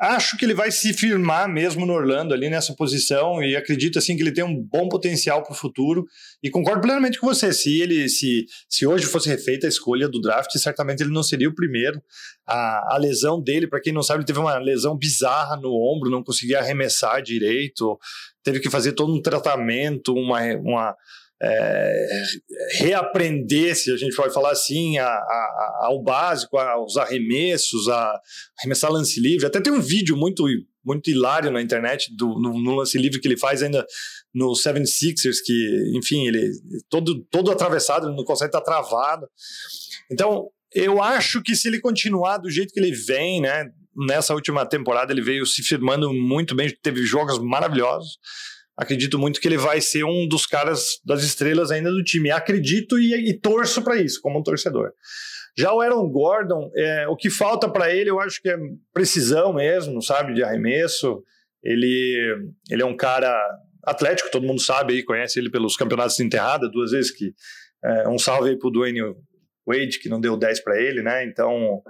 [0.00, 4.16] acho que ele vai se firmar mesmo no Orlando ali nessa posição e acredito assim
[4.16, 6.06] que ele tem um bom potencial para o futuro.
[6.42, 7.52] E concordo plenamente com você.
[7.52, 11.48] Se ele se, se hoje fosse refeita a escolha do draft certamente ele não seria
[11.48, 12.02] o primeiro.
[12.46, 16.10] A, a lesão dele para quem não sabe ele teve uma lesão bizarra no ombro
[16.10, 17.98] não conseguia arremessar direito
[18.42, 20.96] teve que fazer todo um tratamento, uma, uma
[21.42, 22.22] é,
[22.78, 28.20] reaprender, se a gente pode falar assim, a, a, ao básico, aos arremessos, a
[28.58, 29.46] arremessar lance livre.
[29.46, 30.44] Até tem um vídeo muito
[30.82, 33.86] muito hilário na internet do, no, no lance livre que ele faz ainda
[34.34, 36.50] no 76ers, que, enfim, ele
[36.88, 39.28] todo, todo atravessado, ele não consegue estar travado.
[40.10, 44.64] Então, eu acho que se ele continuar do jeito que ele vem, né, nessa última
[44.64, 48.18] temporada ele veio se firmando muito bem, teve jogos maravilhosos.
[48.80, 52.30] Acredito muito que ele vai ser um dos caras das estrelas ainda do time.
[52.30, 54.90] Acredito e, e torço para isso, como um torcedor.
[55.54, 58.56] Já o Aaron Gordon, é, o que falta para ele, eu acho que é
[58.90, 61.22] precisão mesmo, sabe, de arremesso.
[61.62, 63.38] Ele, ele é um cara
[63.84, 67.34] atlético, todo mundo sabe aí, conhece ele pelos campeonatos de enterrada, duas vezes que.
[67.84, 69.00] É, um salve aí pro Dwayne
[69.66, 71.22] Wade, que não deu 10 para ele, né?
[71.26, 71.82] Então,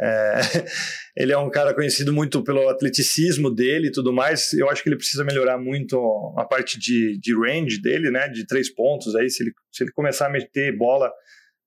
[0.00, 0.40] é,
[1.16, 4.52] ele é um cara conhecido muito pelo atleticismo dele e tudo mais.
[4.52, 5.98] Eu acho que ele precisa melhorar muito
[6.36, 8.28] a parte de, de range dele, né?
[8.28, 9.14] De três pontos.
[9.16, 11.12] Aí, se ele, se ele começar a meter bola,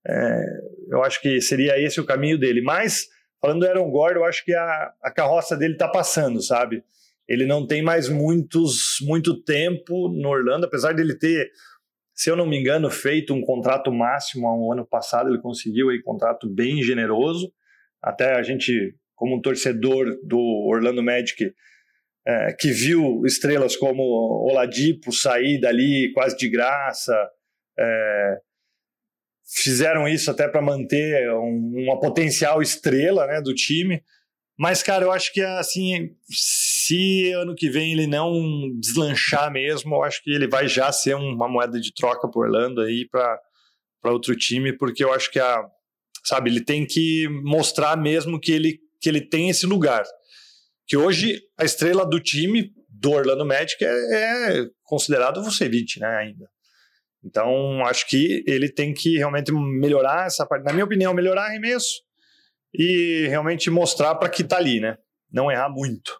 [0.07, 0.43] é,
[0.89, 2.61] eu acho que seria esse o caminho dele.
[2.61, 3.07] Mas,
[3.41, 6.83] falando do Aaron Gordon, eu acho que a, a carroça dele tá passando, sabe?
[7.27, 11.49] Ele não tem mais muitos, muito tempo no Orlando, apesar dele ter,
[12.13, 15.29] se eu não me engano, feito um contrato máximo há um ano passado.
[15.29, 17.51] Ele conseguiu aí um contrato bem generoso.
[18.01, 21.53] Até a gente, como um torcedor do Orlando Magic,
[22.25, 27.15] é, que viu estrelas como Oladipo sair dali quase de graça,
[27.79, 28.37] é,
[29.45, 34.03] fizeram isso até para manter um, uma potencial estrela né, do time.
[34.57, 38.31] Mas, cara, eu acho que assim, se ano que vem ele não
[38.79, 42.81] deslanchar mesmo, eu acho que ele vai já ser uma moeda de troca por Orlando
[42.81, 43.39] aí para
[44.05, 45.65] outro time, porque eu acho que a,
[46.23, 46.49] sabe?
[46.49, 50.03] Ele tem que mostrar mesmo que ele, que ele tem esse lugar.
[50.87, 56.07] Que hoje a estrela do time do Orlando Magic é, é considerado o Vucevic, né,
[56.07, 56.49] ainda.
[57.23, 60.65] Então, acho que ele tem que realmente melhorar essa parte.
[60.65, 62.01] Na minha opinião, melhorar arremesso
[62.73, 64.97] e realmente mostrar para que tá ali, né?
[65.31, 66.19] Não errar muito.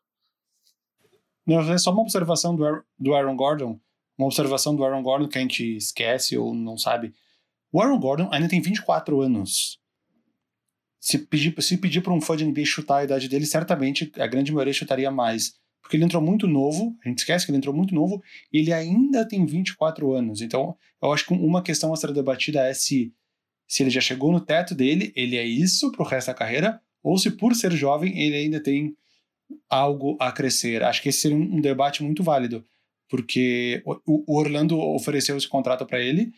[1.80, 3.80] Só uma observação do Aaron Gordon,
[4.18, 7.14] uma observação do Aaron Gordon que a gente esquece ou não sabe.
[7.72, 9.81] O Aaron Gordon ainda tem 24 anos.
[11.02, 14.28] Se pedir, se pedir para um fã de NBA chutar a idade dele, certamente a
[14.28, 15.56] grande maioria chutaria mais.
[15.82, 18.22] porque ele entrou muito novo, a gente esquece que ele entrou muito novo,
[18.54, 20.40] e ele ainda tem 24 anos.
[20.42, 23.12] Então, eu acho que uma questão a ser debatida é se,
[23.68, 27.18] se ele já chegou no teto dele, ele é isso pro resto da carreira, ou
[27.18, 28.96] se por ser jovem ele ainda tem
[29.68, 30.84] algo a crescer.
[30.84, 32.64] Acho que esse seria um debate muito válido,
[33.10, 36.32] porque o, o Orlando ofereceu esse contrato para ele,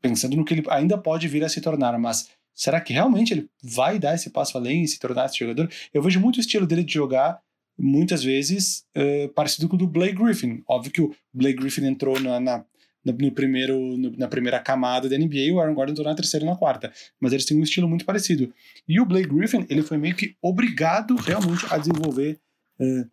[0.00, 3.48] pensando no que ele ainda pode vir a se tornar, mas será que realmente ele
[3.62, 5.70] vai dar esse passo além e se tornar esse jogador?
[5.92, 7.40] Eu vejo muito o estilo dele de jogar
[7.78, 10.62] muitas vezes uh, parecido com o do Blake Griffin.
[10.68, 12.64] Óbvio que o Blake Griffin entrou na, na,
[13.04, 16.48] no primeiro, no, na primeira camada da NBA o Aaron Gordon entrou na terceira e
[16.48, 16.92] na quarta.
[17.20, 18.52] Mas eles têm um estilo muito parecido.
[18.86, 22.38] E o Blake Griffin, ele foi meio que obrigado realmente a desenvolver
[22.78, 23.10] uh,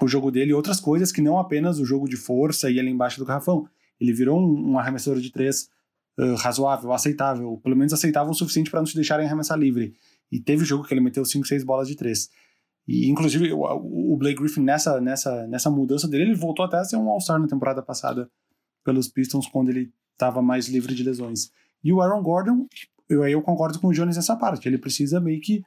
[0.00, 2.90] o jogo dele e outras coisas que não apenas o jogo de força e ali
[2.90, 3.68] embaixo do garrafão.
[4.00, 5.68] Ele virou um, um arremessador de três
[6.18, 9.94] uh, razoável, aceitável, pelo menos aceitável o suficiente para não te deixarem arremessar livre.
[10.30, 12.28] E teve jogo que ele meteu 5, 6 bolas de três.
[12.86, 16.96] E, inclusive, o, Blake Griffin, nessa, nessa, nessa mudança dele, ele voltou até a ser
[16.96, 18.30] um All-Star na temporada passada
[18.84, 21.50] pelos Pistons, quando ele estava mais livre de lesões.
[21.84, 22.66] E o Aaron Gordon,
[23.08, 24.66] eu, eu concordo com o Jones nessa parte.
[24.66, 25.62] Ele precisa meio que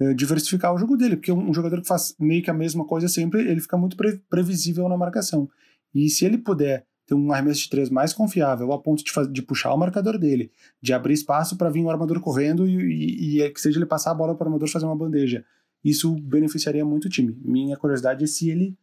[0.00, 2.86] é, diversificar o jogo dele, porque um, um, jogador que faz meio que a mesma
[2.86, 5.48] coisa sempre, ele fica muito pre previsível na marcação.
[5.94, 9.42] E se ele puder ter um arremesso de três mais confiável, a ponto de, de
[9.42, 10.50] puxar o marcador dele,
[10.82, 13.86] de abrir espaço para vir o armador correndo e, e, e, é que seja ele
[13.86, 15.44] passar a bola para o armador fazer uma bandeja
[15.88, 17.38] isso beneficiaria muito o time.
[17.40, 18.76] Minha curiosidade é se ele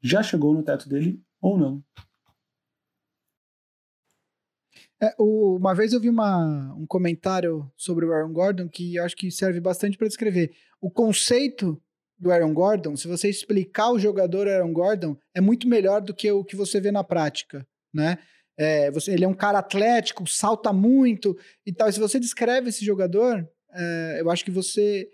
[0.00, 1.82] já chegou no teto dele ou não.
[5.00, 9.30] É, uma vez eu vi uma, um comentário sobre o Aaron Gordon que acho que
[9.30, 10.52] serve bastante para descrever.
[10.80, 11.80] O conceito
[12.18, 16.30] do Aaron Gordon, se você explicar o jogador Aaron Gordon, é muito melhor do que
[16.30, 18.18] o que você vê na prática, né?
[18.56, 21.90] É, você, ele é um cara atlético, salta muito e tal.
[21.92, 25.08] Se você descreve esse jogador, é, eu acho que você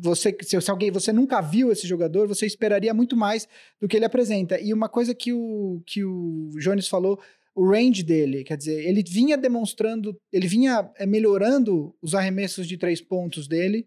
[0.00, 3.46] você se, se, alguém você nunca viu esse jogador, você esperaria muito mais
[3.78, 4.58] do que ele apresenta.
[4.58, 7.20] E uma coisa que o que o Jones falou,
[7.54, 12.78] o range dele, quer dizer, ele vinha demonstrando, ele vinha é, melhorando os arremessos de
[12.78, 13.86] três pontos dele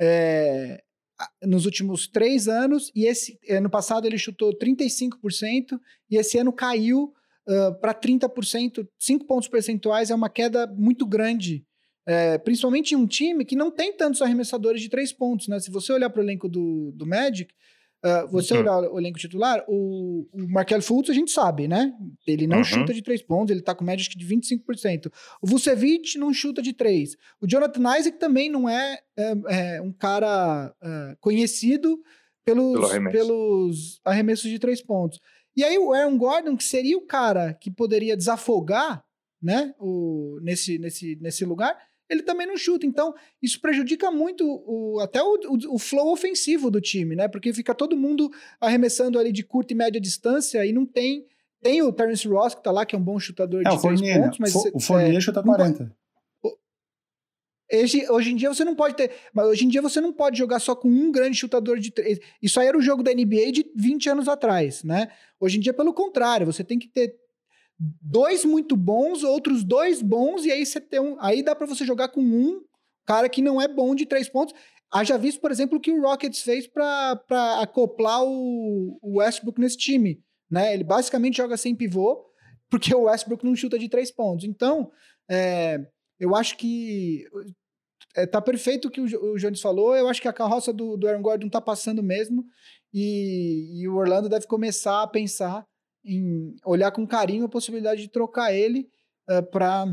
[0.00, 0.82] é,
[1.42, 2.90] nos últimos três anos.
[2.94, 5.78] E esse ano passado ele chutou 35%
[6.10, 7.12] e esse ano caiu
[7.48, 11.64] uh, para 30%, 5 pontos percentuais é uma queda muito grande
[12.06, 15.60] é, principalmente em um time que não tem tantos arremessadores de três pontos, né?
[15.60, 17.54] Se você olhar para o elenco do, do Magic,
[18.04, 18.60] uh, você uhum.
[18.60, 21.92] olhar o elenco titular, o, o Markel Fultz a gente sabe, né?
[22.26, 22.64] Ele não uhum.
[22.64, 25.12] chuta de três pontos, ele tá com média de 25%.
[25.42, 27.16] O Vucevic não chuta de três.
[27.40, 32.00] O Jonathan Isaac também não é, é, é um cara é, conhecido
[32.44, 33.16] pelos, Pelo arremesso.
[33.16, 35.20] pelos arremessos de três pontos.
[35.56, 39.04] E aí o Aaron Gordon, que seria o cara que poderia desafogar
[39.42, 41.76] né, o, nesse, nesse, nesse lugar,
[42.10, 42.84] ele também não chuta.
[42.84, 47.28] Então, isso prejudica muito o, até o, o, o, flow ofensivo do time, né?
[47.28, 48.28] Porque fica todo mundo
[48.60, 51.24] arremessando ali de curta e média distância e não tem.
[51.62, 53.82] Tem o Terence Ross, que tá lá, que é um bom chutador é, de três
[53.82, 54.24] Fournier, né?
[54.24, 54.54] pontos, mas.
[54.74, 55.94] O Fournier é, chuta 40.
[57.72, 59.12] Hoje, hoje em dia você não pode ter.
[59.32, 62.18] Mas hoje em dia você não pode jogar só com um grande chutador de três.
[62.42, 65.08] Isso aí era o jogo da NBA de 20 anos atrás, né?
[65.38, 67.14] Hoje em dia, pelo contrário, você tem que ter
[67.80, 71.16] dois muito bons, outros dois bons, e aí você tem um.
[71.18, 72.60] Aí dá para você jogar com um
[73.06, 74.54] cara que não é bom de três pontos.
[74.92, 79.78] Haja visto, por exemplo, o que o Rockets fez para acoplar o, o Westbrook nesse
[79.78, 80.22] time.
[80.50, 80.74] Né?
[80.74, 82.24] Ele basicamente joga sem pivô,
[82.68, 84.44] porque o Westbrook não chuta de três pontos.
[84.44, 84.90] Então,
[85.30, 85.78] é,
[86.18, 87.24] eu acho que
[88.16, 89.96] é, tá perfeito o que o, o Jones falou.
[89.96, 92.44] Eu acho que a carroça do, do Aaron Gordon tá passando mesmo.
[92.92, 95.64] E, e o Orlando deve começar a pensar
[96.04, 98.88] em olhar com carinho a possibilidade de trocar ele
[99.28, 99.86] eh, para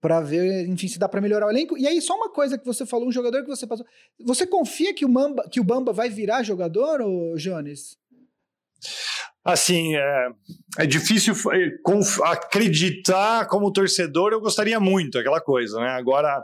[0.00, 1.76] para ver, enfim, se dá para melhorar o elenco.
[1.76, 3.84] E aí só uma coisa que você falou, um jogador que você passou,
[4.24, 7.96] você confia que o Mamba, que o Bamba vai virar jogador, ou Jones?
[9.44, 10.28] Assim, é,
[10.78, 15.88] é difícil é, acreditar como torcedor, eu gostaria muito, aquela coisa, né?
[15.90, 16.40] Agora,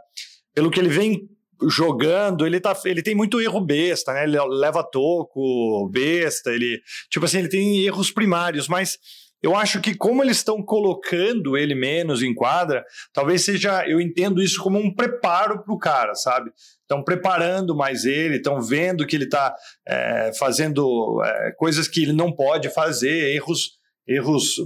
[0.52, 1.28] pelo que ele vem
[1.68, 4.24] jogando, ele, tá, ele tem muito erro besta, né?
[4.24, 6.80] Ele leva toco, besta, ele.
[7.10, 8.98] Tipo assim, ele tem erros primários, mas
[9.42, 13.86] eu acho que como eles estão colocando ele menos em quadra, talvez seja.
[13.86, 16.50] Eu entendo isso como um preparo para o cara, sabe?
[16.82, 19.54] Estão preparando mais ele, estão vendo que ele está
[19.86, 24.56] é, fazendo é, coisas que ele não pode fazer, erros, erros,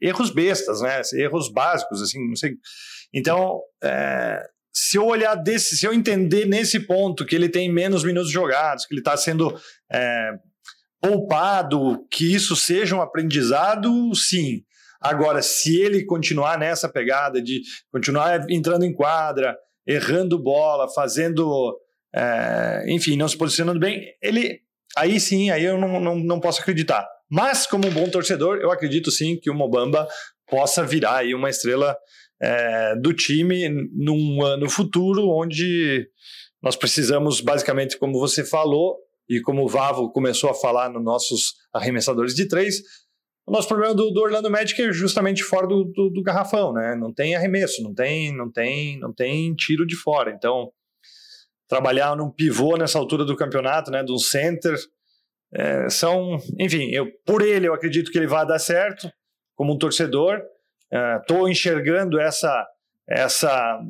[0.00, 1.00] erros bestas, né?
[1.14, 2.54] Erros básicos, assim, não sei.
[3.14, 4.42] Então, é,
[4.72, 8.86] se eu olhar desse, se eu entender nesse ponto que ele tem menos minutos jogados,
[8.86, 9.54] que ele está sendo
[9.92, 10.32] é,
[11.00, 14.62] poupado, que isso seja um aprendizado, sim.
[15.00, 17.60] Agora, se ele continuar nessa pegada de
[17.90, 19.56] continuar entrando em quadra,
[19.86, 21.76] errando bola, fazendo,
[22.14, 24.60] é, enfim, não se posicionando bem, ele
[24.96, 27.06] aí sim, aí eu não, não, não posso acreditar.
[27.28, 30.06] Mas, como um bom torcedor, eu acredito sim que o Mobamba
[30.46, 31.96] possa virar aí uma estrela
[32.42, 36.08] é, do time num ano futuro, onde
[36.62, 38.96] nós precisamos, basicamente, como você falou,
[39.28, 42.82] e como o Vavo começou a falar nos nossos arremessadores de três,
[43.46, 46.94] o nosso problema do, do Orlando Magic é justamente fora do, do, do, garrafão, né?
[46.94, 50.30] Não tem arremesso, não tem, não tem, não tem tiro de fora.
[50.30, 50.70] Então,
[51.68, 54.04] trabalhar num pivô nessa altura do campeonato, né?
[54.04, 54.76] De um center,
[55.54, 59.10] é, são, enfim, eu por ele eu acredito que ele vai dar certo
[59.56, 60.40] como um torcedor.
[61.20, 62.66] Estou é, enxergando essa
[63.08, 63.80] essa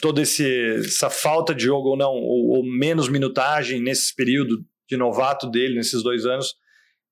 [0.00, 4.96] toda esse, essa falta de jogo ou não ou, ou menos minutagem nesse período de
[4.96, 6.54] novato dele nesses dois anos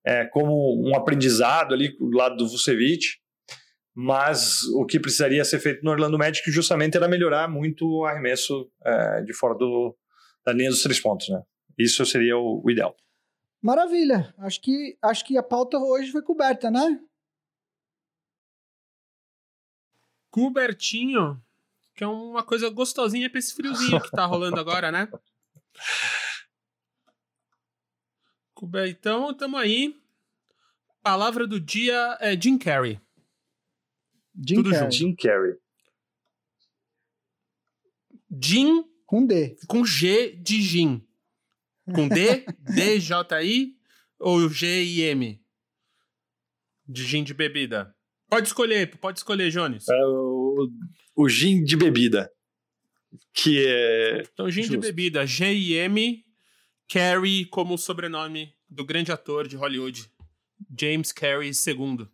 [0.06, 3.04] é, como um aprendizado ali do lado do Vucevic,
[3.92, 8.70] mas o que precisaria ser feito no Orlando Magic justamente era melhorar muito o arremesso
[8.84, 9.96] é, de fora do,
[10.44, 11.42] da linha dos três pontos, né?
[11.76, 12.94] Isso seria o, o ideal.
[13.60, 14.32] Maravilha.
[14.38, 17.00] Acho que, acho que a pauta hoje foi coberta, né?
[20.36, 21.42] Cobertinho,
[21.94, 25.08] que é uma coisa gostosinha pra esse friozinho que tá rolando agora, né?
[28.86, 29.98] Então, estamos aí.
[31.02, 33.00] Palavra do dia é Jim Carrey.
[34.46, 34.84] Jim Tudo Carrey.
[34.84, 34.94] junto.
[34.94, 35.56] Jim Carrey.
[38.38, 39.56] Jim com D.
[39.66, 41.02] Com G de Jim.
[41.94, 43.74] Com D, D, J, I
[44.18, 45.42] ou G, I, M?
[46.86, 47.95] De gin de bebida.
[48.28, 49.88] Pode escolher, pode escolher, Jones.
[49.88, 50.68] É o,
[51.14, 52.30] o gin de bebida.
[53.32, 54.22] Que é.
[54.32, 54.72] Então, gin Justo.
[54.72, 56.24] de bebida, G, I, M
[56.88, 60.10] Carey como sobrenome do grande ator de Hollywood,
[60.78, 62.08] James Carey II.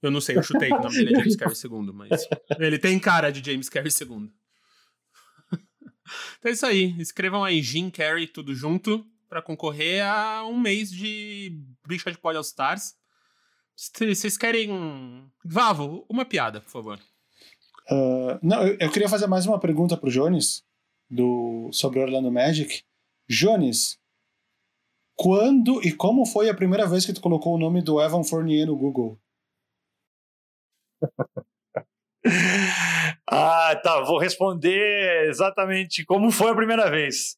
[0.00, 2.26] Eu não sei, eu chutei que o nome dele é James Carey II, mas
[2.58, 4.30] ele tem cara de James Carey II.
[6.38, 6.94] Então é isso aí.
[6.98, 12.36] Escrevam aí Jim Carrey tudo junto para concorrer a um mês de Bicha de Pod
[12.36, 12.94] All Stars.
[13.76, 15.30] Vocês querem.
[15.44, 16.98] Vavo, uma piada, por favor.
[17.90, 20.64] Uh, não, eu, eu, queria fazer mais uma pergunta pro Jones
[21.10, 22.84] do, sobre Orlando Magic.
[23.28, 23.98] Jones,
[25.14, 28.66] quando e como foi a primeira vez que tu colocou o nome do Evan Fournier
[28.66, 29.18] no Google?
[33.26, 34.00] ah, tá.
[34.02, 37.36] Vou responder exatamente como foi a primeira vez.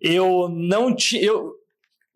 [0.00, 1.22] Eu não tinha.
[1.22, 1.54] Eu,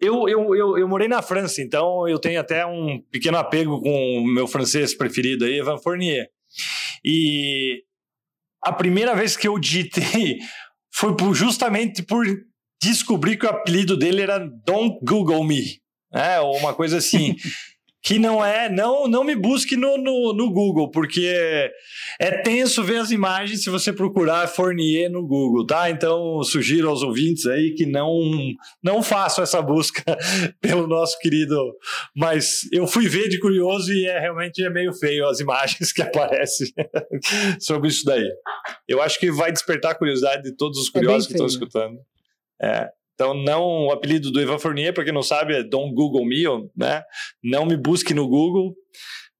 [0.01, 4.18] eu, eu, eu, eu, morei na França, então eu tenho até um pequeno apego com
[4.18, 6.28] o meu francês preferido aí, Evan Fournier.
[7.05, 7.82] E
[8.64, 10.38] a primeira vez que eu digitei
[10.92, 12.24] foi por, justamente por
[12.82, 15.80] descobri que o apelido dele era Don't Google Me,
[16.12, 16.40] né?
[16.40, 17.36] Ou uma coisa assim.
[18.03, 21.70] que não é, não não me busque no, no, no, Google, porque
[22.18, 25.90] é tenso ver as imagens se você procurar Fournier no Google, tá?
[25.90, 28.18] Então sugiro aos ouvintes aí que não
[28.82, 30.03] não façam essa busca
[30.61, 31.57] pelo nosso querido,
[32.16, 36.03] mas eu fui ver de curioso e é realmente é meio feio as imagens que
[36.03, 36.68] aparecem
[37.61, 38.28] sobre isso daí.
[38.88, 41.46] Eu acho que vai despertar a curiosidade de todos os é curiosos é que estão
[41.46, 41.98] escutando.
[42.62, 42.90] É,
[43.21, 46.45] então, não o apelido do Ivan Fournier, para quem não sabe, é Don't Google Me,
[46.75, 47.05] né?
[47.45, 48.75] Não me busque no Google,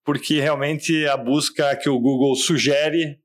[0.05, 3.19] porque realmente a busca que o Google sugere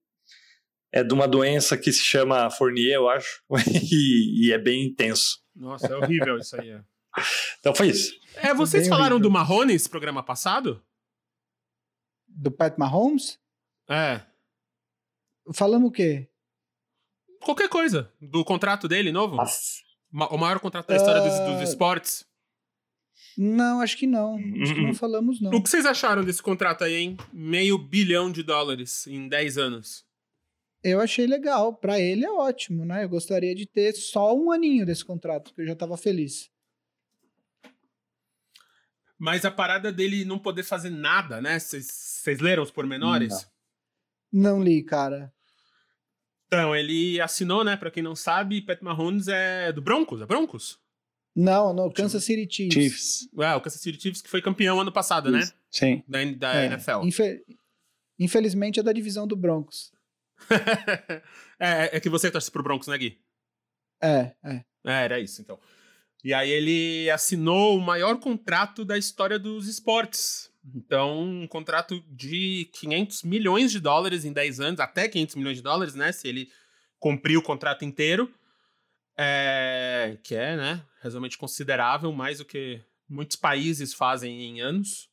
[0.93, 3.43] é de uma doença que se chama Fournier, eu acho,
[3.91, 5.41] e, e é bem intenso.
[5.53, 6.70] Nossa, é horrível isso aí.
[6.70, 6.82] É.
[7.60, 8.18] então foi isso.
[8.36, 9.30] É, vocês falaram horrível.
[9.30, 10.82] do Marrones programa passado?
[12.26, 13.38] Do Pat Mahomes?
[13.89, 14.22] É.
[15.53, 16.30] Falamos o quê?
[17.41, 18.10] Qualquer coisa.
[18.22, 19.36] Do contrato dele novo?
[19.36, 19.84] Nossa.
[20.11, 21.25] O maior contrato da história uh...
[21.25, 21.63] dos, dos, ah.
[21.63, 22.25] esportes?
[23.37, 24.36] Não, acho que não.
[24.36, 24.95] Acho que não uhum.
[24.95, 25.51] falamos, não.
[25.51, 27.17] O que vocês acharam desse contrato aí, hein?
[27.33, 30.05] Meio bilhão de dólares em 10 anos.
[30.83, 31.73] Eu achei legal.
[31.73, 33.03] Para ele é ótimo, né?
[33.03, 36.49] Eu gostaria de ter só um aninho desse contrato, porque eu já tava feliz.
[39.17, 41.57] Mas a parada dele não poder fazer nada, né?
[41.59, 43.49] Vocês leram os pormenores?
[44.32, 44.57] Não.
[44.57, 45.33] não li, cara.
[46.59, 47.75] Então, ele assinou, né?
[47.77, 50.79] Pra quem não sabe, Pat Mahomes é do Broncos, é Broncos?
[51.36, 52.73] Não, no Kansas City Chiefs.
[52.73, 53.29] Chiefs.
[53.36, 55.41] Ué, o Kansas City Chiefs que foi campeão ano passado, né?
[55.69, 56.01] Sim.
[56.07, 57.03] Da, da é, NFL.
[57.03, 57.43] Infe...
[58.17, 59.91] Infelizmente é da divisão do Broncos.
[61.59, 63.19] é, é que você torce pro Broncos, né, Gui?
[64.01, 64.63] É, é.
[64.86, 65.59] É, era isso, então.
[66.23, 70.51] E aí ele assinou o maior contrato da história dos esportes.
[70.74, 75.63] Então, um contrato de 500 milhões de dólares em 10 anos, até 500 milhões de
[75.63, 76.12] dólares, né?
[76.12, 76.50] Se ele
[77.00, 78.33] cumprir o contrato inteiro,
[79.17, 80.83] é, que é, né?
[81.01, 85.08] Realmente considerável, mais do que muitos países fazem em anos.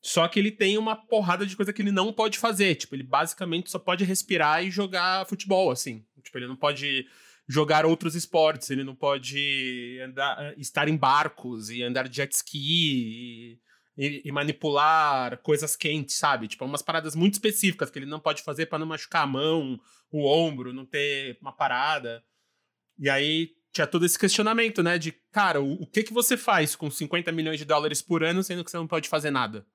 [0.00, 2.76] Só que ele tem uma porrada de coisa que ele não pode fazer.
[2.76, 6.04] Tipo, ele basicamente só pode respirar e jogar futebol, assim.
[6.22, 7.04] Tipo, ele não pode
[7.48, 12.58] jogar outros esportes, ele não pode andar, estar em barcos e andar de jet ski
[12.58, 13.60] e,
[13.98, 16.46] e, manipular coisas quentes, sabe?
[16.46, 19.78] Tipo, umas paradas muito específicas que ele não pode fazer para não machucar a mão,
[20.12, 22.22] o ombro, não ter uma parada.
[22.96, 24.98] E aí tinha todo esse questionamento, né?
[24.98, 28.42] De, cara, o, o que que você faz com 50 milhões de dólares por ano
[28.44, 29.66] sendo que você não pode fazer nada?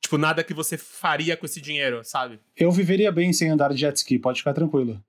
[0.00, 2.40] Tipo, nada que você faria com esse dinheiro, sabe?
[2.56, 5.04] Eu viveria bem sem andar de jet ski, pode ficar tranquilo.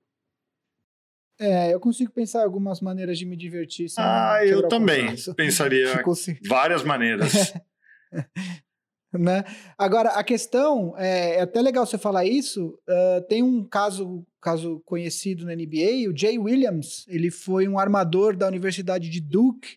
[1.38, 3.86] É, eu consigo pensar algumas maneiras de me divertir.
[3.98, 6.04] ah, eu também pensaria
[6.46, 7.32] várias maneiras.
[9.12, 9.44] né?
[9.76, 14.80] Agora, a questão, é, é, até legal você falar isso, uh, tem um caso, caso
[14.84, 19.76] conhecido na NBA, o Jay Williams, ele foi um armador da Universidade de Duke,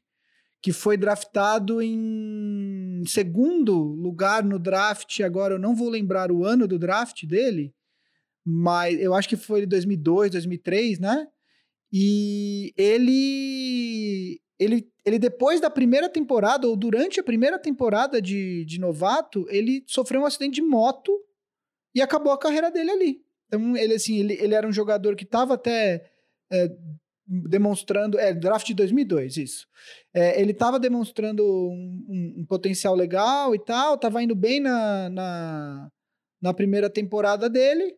[0.61, 6.67] que foi draftado em segundo lugar no draft, agora eu não vou lembrar o ano
[6.67, 7.71] do draft dele,
[8.43, 11.27] mas eu acho que foi em 2002, 2003, né?
[11.91, 18.79] E ele, ele, ele depois da primeira temporada, ou durante a primeira temporada de, de
[18.79, 21.11] novato, ele sofreu um acidente de moto
[21.93, 23.25] e acabou a carreira dele ali.
[23.47, 26.09] Então, ele, assim, ele, ele era um jogador que estava até
[26.51, 26.69] é,
[27.25, 28.19] demonstrando.
[28.19, 29.67] É, draft de 2002, isso.
[30.13, 35.09] É, ele estava demonstrando um, um, um, potencial legal e tal, estava indo bem na,
[35.09, 35.91] na,
[36.41, 37.95] na, primeira temporada dele.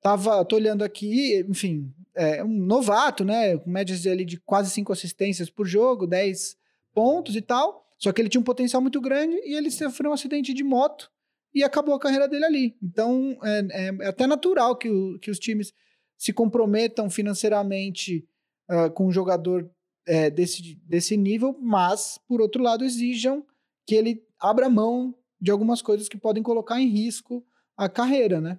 [0.00, 3.56] Tava, tô olhando aqui, enfim, é um novato, né?
[3.56, 6.56] Com médias ali de quase cinco assistências por jogo, 10
[6.92, 7.86] pontos e tal.
[7.96, 11.10] Só que ele tinha um potencial muito grande e ele sofreu um acidente de moto
[11.54, 12.76] e acabou a carreira dele ali.
[12.82, 15.72] Então, é, é, é até natural que, o, que os times
[16.16, 18.26] se comprometam financeiramente
[18.68, 19.70] uh, com um jogador
[20.06, 23.44] é, desse, desse nível, mas, por outro lado, exijam
[23.86, 27.44] que ele abra mão de algumas coisas que podem colocar em risco
[27.76, 28.58] a carreira, né?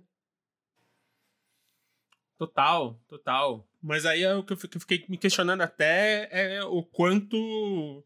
[2.40, 3.68] Total, total.
[3.84, 8.02] Mas aí é o que eu fiquei me questionando até é o quanto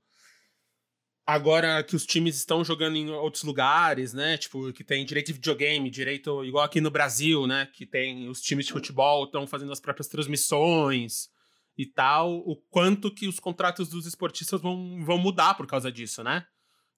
[1.24, 4.36] agora que os times estão jogando em outros lugares, né?
[4.40, 7.70] Tipo, que tem direito de videogame, direito igual aqui no Brasil, né?
[7.76, 11.30] Que tem os times de futebol estão fazendo as próprias transmissões
[11.78, 16.24] e tal, o quanto que os contratos dos esportistas vão, vão mudar por causa disso,
[16.24, 16.48] né?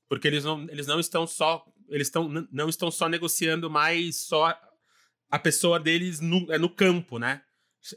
[0.08, 4.58] Porque eles não, eles não estão só eles estão, não estão só negociando mais só
[5.30, 7.42] a pessoa deles no, é no campo, né?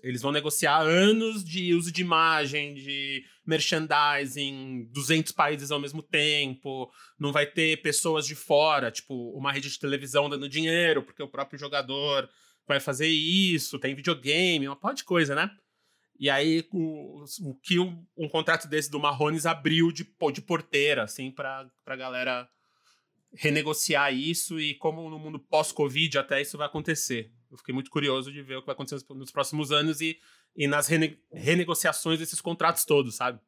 [0.03, 6.91] Eles vão negociar anos de uso de imagem, de merchandising, 200 países ao mesmo tempo.
[7.19, 11.29] Não vai ter pessoas de fora, tipo uma rede de televisão dando dinheiro, porque o
[11.29, 12.29] próprio jogador
[12.67, 13.79] vai fazer isso.
[13.79, 15.51] Tem videogame, uma pó de coisa, né?
[16.21, 21.05] E aí, o, o que um, um, contrato desse do Marrones abriu de, de porteira,
[21.05, 22.49] assim, pra, pra galera
[23.33, 27.31] renegociar isso e como no mundo pós-Covid até isso vai acontecer.
[27.51, 30.19] Eu fiquei muito curioso de ver o que vai acontecer nos próximos anos e,
[30.57, 33.41] e nas rene, renegociações desses contratos todos, sabe?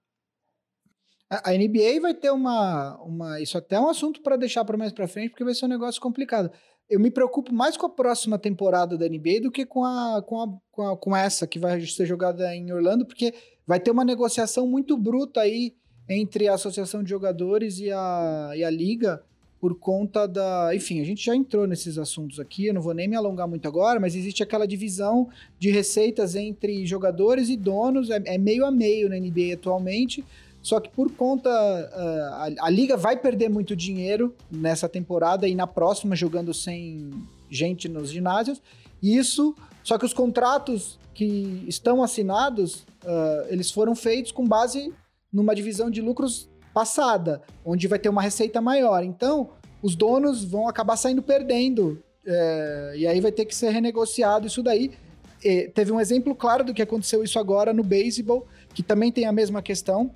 [1.31, 3.41] A NBA vai ter uma, uma.
[3.41, 5.69] Isso até é um assunto para deixar para mais para frente, porque vai ser um
[5.69, 6.51] negócio complicado
[6.91, 10.43] eu me preocupo mais com a próxima temporada da NBA do que com, a, com,
[10.43, 13.33] a, com, a, com essa que vai ser jogada em Orlando, porque
[13.65, 15.77] vai ter uma negociação muito bruta aí
[16.09, 19.23] entre a Associação de Jogadores e a, e a Liga
[19.61, 20.75] por conta da.
[20.75, 23.69] Enfim, a gente já entrou nesses assuntos aqui, eu não vou nem me alongar muito
[23.69, 25.29] agora, mas existe aquela divisão
[25.59, 30.25] de receitas entre jogadores e donos, é, é meio a meio na NBA atualmente.
[30.63, 31.51] Só que por conta.
[31.51, 37.11] Uh, a, a, liga vai perder muito dinheiro nessa temporada e na próxima jogando sem
[37.51, 38.63] gente nos ginásios.
[39.03, 39.55] Isso.
[39.83, 44.93] Só que os contratos que estão assinados, uh, eles foram feitos com base
[45.33, 46.50] numa divisão de lucros
[46.81, 49.03] passada, onde vai ter uma receita maior.
[49.05, 49.51] Então,
[49.83, 52.03] os donos vão acabar saindo perdendo.
[52.27, 54.93] Uh, e aí vai ter que ser renegociado isso daí.
[55.45, 59.27] E teve um exemplo claro do que aconteceu isso agora no beisebol, que também tem
[59.27, 60.11] a mesma questão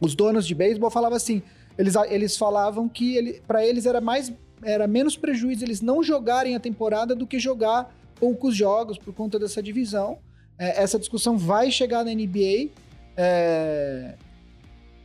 [0.00, 1.42] os donos de beisebol falavam assim,
[1.76, 6.54] eles, eles falavam que ele, para eles era mais era menos prejuízo eles não jogarem
[6.54, 10.18] a temporada do que jogar poucos jogos por conta dessa divisão.
[10.58, 12.68] É, essa discussão vai chegar na NBA
[13.16, 14.16] é,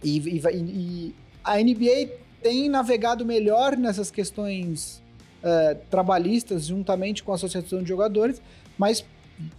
[0.06, 5.04] e, e, e, a NBA tem navegado melhor nessas questões
[5.42, 8.42] é, trabalhistas juntamente com a associação de jogadores,
[8.78, 9.06] mas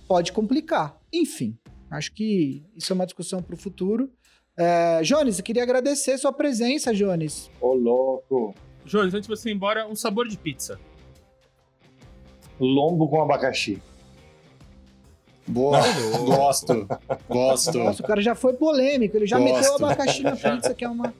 [0.07, 0.97] pode complicar.
[1.13, 1.59] Enfim,
[1.91, 4.11] acho que isso é uma discussão para o futuro.
[4.57, 7.51] É, Jones, eu queria agradecer sua presença, Jones.
[7.61, 8.55] Ô, louco.
[8.85, 10.79] Jones, antes de você ir embora, um sabor de pizza.
[12.59, 13.83] Lombo com abacaxi.
[15.47, 15.81] Boa,
[16.25, 16.89] gosto,
[17.29, 17.79] gosto.
[17.79, 19.55] Nossa, o cara já foi polêmico, ele já gosto.
[19.55, 21.15] meteu o abacaxi na pizza, que é uma...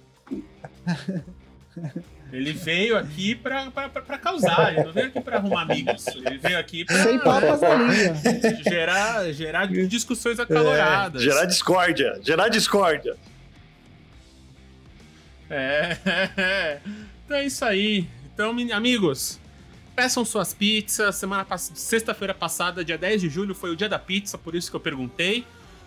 [2.33, 6.07] Ele veio aqui pra, pra, pra, pra causar, ele não veio aqui pra arrumar amigos.
[6.09, 8.63] Ele veio aqui pra Sem papas na língua.
[8.65, 11.23] gerar, gerar discussões acaloradas.
[11.23, 13.17] É, gerar discórdia, gerar discórdia.
[15.49, 15.97] É,
[17.25, 18.09] então é isso aí.
[18.35, 19.39] Então, amigos,
[19.97, 21.17] peçam suas pizzas.
[21.17, 21.73] Semana pass...
[21.75, 24.81] Sexta-feira passada, dia 10 de julho, foi o dia da pizza, por isso que eu
[24.81, 25.45] perguntei.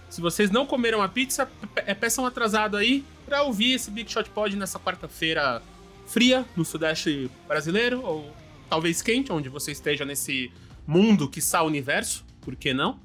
[0.09, 4.27] Se vocês não comeram a pizza, pe peçam atrasado aí pra ouvir esse Big Shot
[4.31, 5.61] Pod nessa quarta-feira
[6.07, 8.33] fria no Sudeste brasileiro, ou
[8.67, 10.51] talvez quente, onde você esteja nesse
[10.87, 12.99] mundo que o universo, por que não?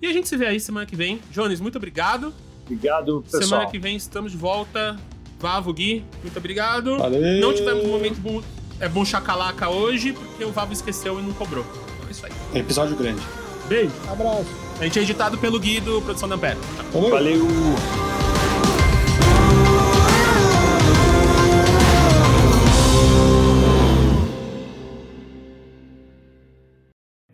[0.00, 1.20] E a gente se vê aí semana que vem.
[1.30, 2.32] Jones, muito obrigado.
[2.64, 3.42] Obrigado, pessoal.
[3.42, 4.98] Semana que vem estamos de volta.
[5.38, 6.96] Vavo, Gui, muito obrigado.
[6.96, 7.40] Valeu.
[7.40, 8.42] Não tivemos um momento bom,
[8.80, 11.64] é bom chacalaca hoje, porque o Vavo esqueceu e não cobrou.
[11.64, 12.32] Então é isso aí.
[12.54, 13.22] Episódio grande.
[13.68, 13.92] Beijo.
[14.10, 14.46] Abraço.
[14.80, 16.58] A gente é editado pelo Gui do Produção da Ampere.
[16.92, 17.10] Valeu.
[17.10, 17.46] Valeu.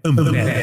[0.05, 0.62] Ambev.